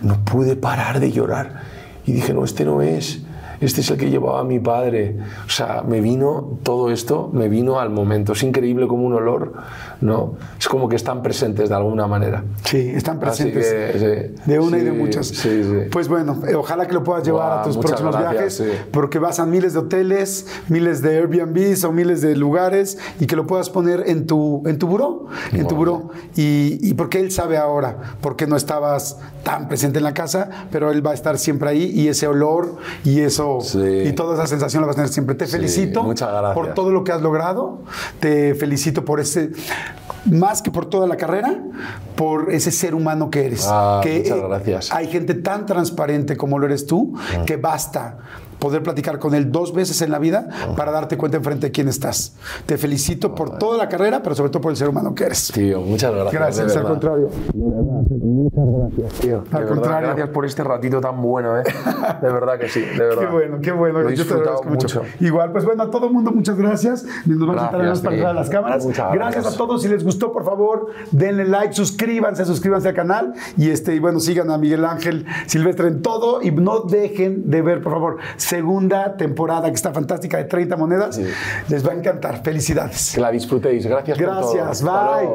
[0.01, 1.61] no pude parar de llorar.
[2.05, 3.21] Y dije, no, este no es.
[3.61, 5.17] Este es el que llevaba mi padre.
[5.45, 8.33] O sea, me vino todo esto, me vino al momento.
[8.33, 9.53] Es increíble como un olor,
[10.01, 10.33] ¿no?
[10.59, 12.43] Es como que están presentes de alguna manera.
[12.63, 13.71] Sí, están presentes.
[13.71, 14.49] que, sí.
[14.49, 15.27] De una y de Sí, muchas.
[15.27, 15.89] sí, sí.
[15.91, 18.87] Pues bueno, eh, ojalá que lo puedas llevar Guau, a tus próximos gracias, viajes, sí.
[18.91, 23.35] porque vas a miles de hoteles, miles de Airbnbs o miles de lugares y que
[23.35, 26.09] lo puedas poner en tu, en tu buró, en tu buró.
[26.35, 30.49] Y, y porque él sabe ahora por qué no estabas tan presente en la casa,
[30.71, 34.03] pero él va a estar siempre ahí y ese olor y eso Sí.
[34.05, 35.35] y toda esa sensación la vas a tener siempre.
[35.35, 36.03] Te felicito
[36.53, 37.79] por todo lo que has logrado.
[38.19, 39.51] Te felicito por ese,
[40.25, 41.59] más que por toda la carrera,
[42.15, 43.65] por ese ser humano que eres.
[43.67, 44.91] Ah, que, muchas eh, gracias.
[44.91, 47.13] Hay gente tan transparente como lo eres tú
[47.45, 48.17] que basta
[48.61, 50.47] poder platicar con él dos veces en la vida
[50.77, 52.35] para darte cuenta enfrente de quién estás.
[52.67, 55.51] Te felicito por toda la carrera, pero sobre todo por el ser humano que eres.
[55.51, 56.33] Tío, muchas gracias.
[56.33, 57.29] Gracias, al contrario.
[59.19, 60.07] Tío, de Al verdad, contrario.
[60.09, 61.63] Gracias por este ratito tan bueno, ¿eh?
[62.21, 63.21] De verdad que sí, de verdad.
[63.21, 64.01] Qué bueno, qué bueno.
[64.01, 64.99] Lo he Yo te agradezco mucho.
[64.99, 65.03] mucho.
[65.19, 67.03] Igual, pues bueno, a todo el mundo, muchas gracias.
[67.25, 68.85] Nos vamos a Gracias, a las cámaras.
[68.85, 69.33] Muchas gracias.
[69.35, 69.53] gracias.
[69.55, 69.81] a todos.
[69.81, 73.33] Si les gustó, por favor, denle like, suscríbanse, suscríbanse al canal.
[73.57, 76.41] Y este, y bueno, sigan a Miguel Ángel Silvestre en todo.
[76.41, 78.17] Y no dejen de ver, por favor,
[78.51, 81.17] segunda temporada que está fantástica de 30 monedas.
[81.69, 82.43] Les va a encantar.
[82.43, 83.13] Felicidades.
[83.15, 83.85] Que la disfrutéis.
[83.85, 84.17] Gracias.
[84.17, 84.83] Gracias.
[84.83, 85.29] Bye.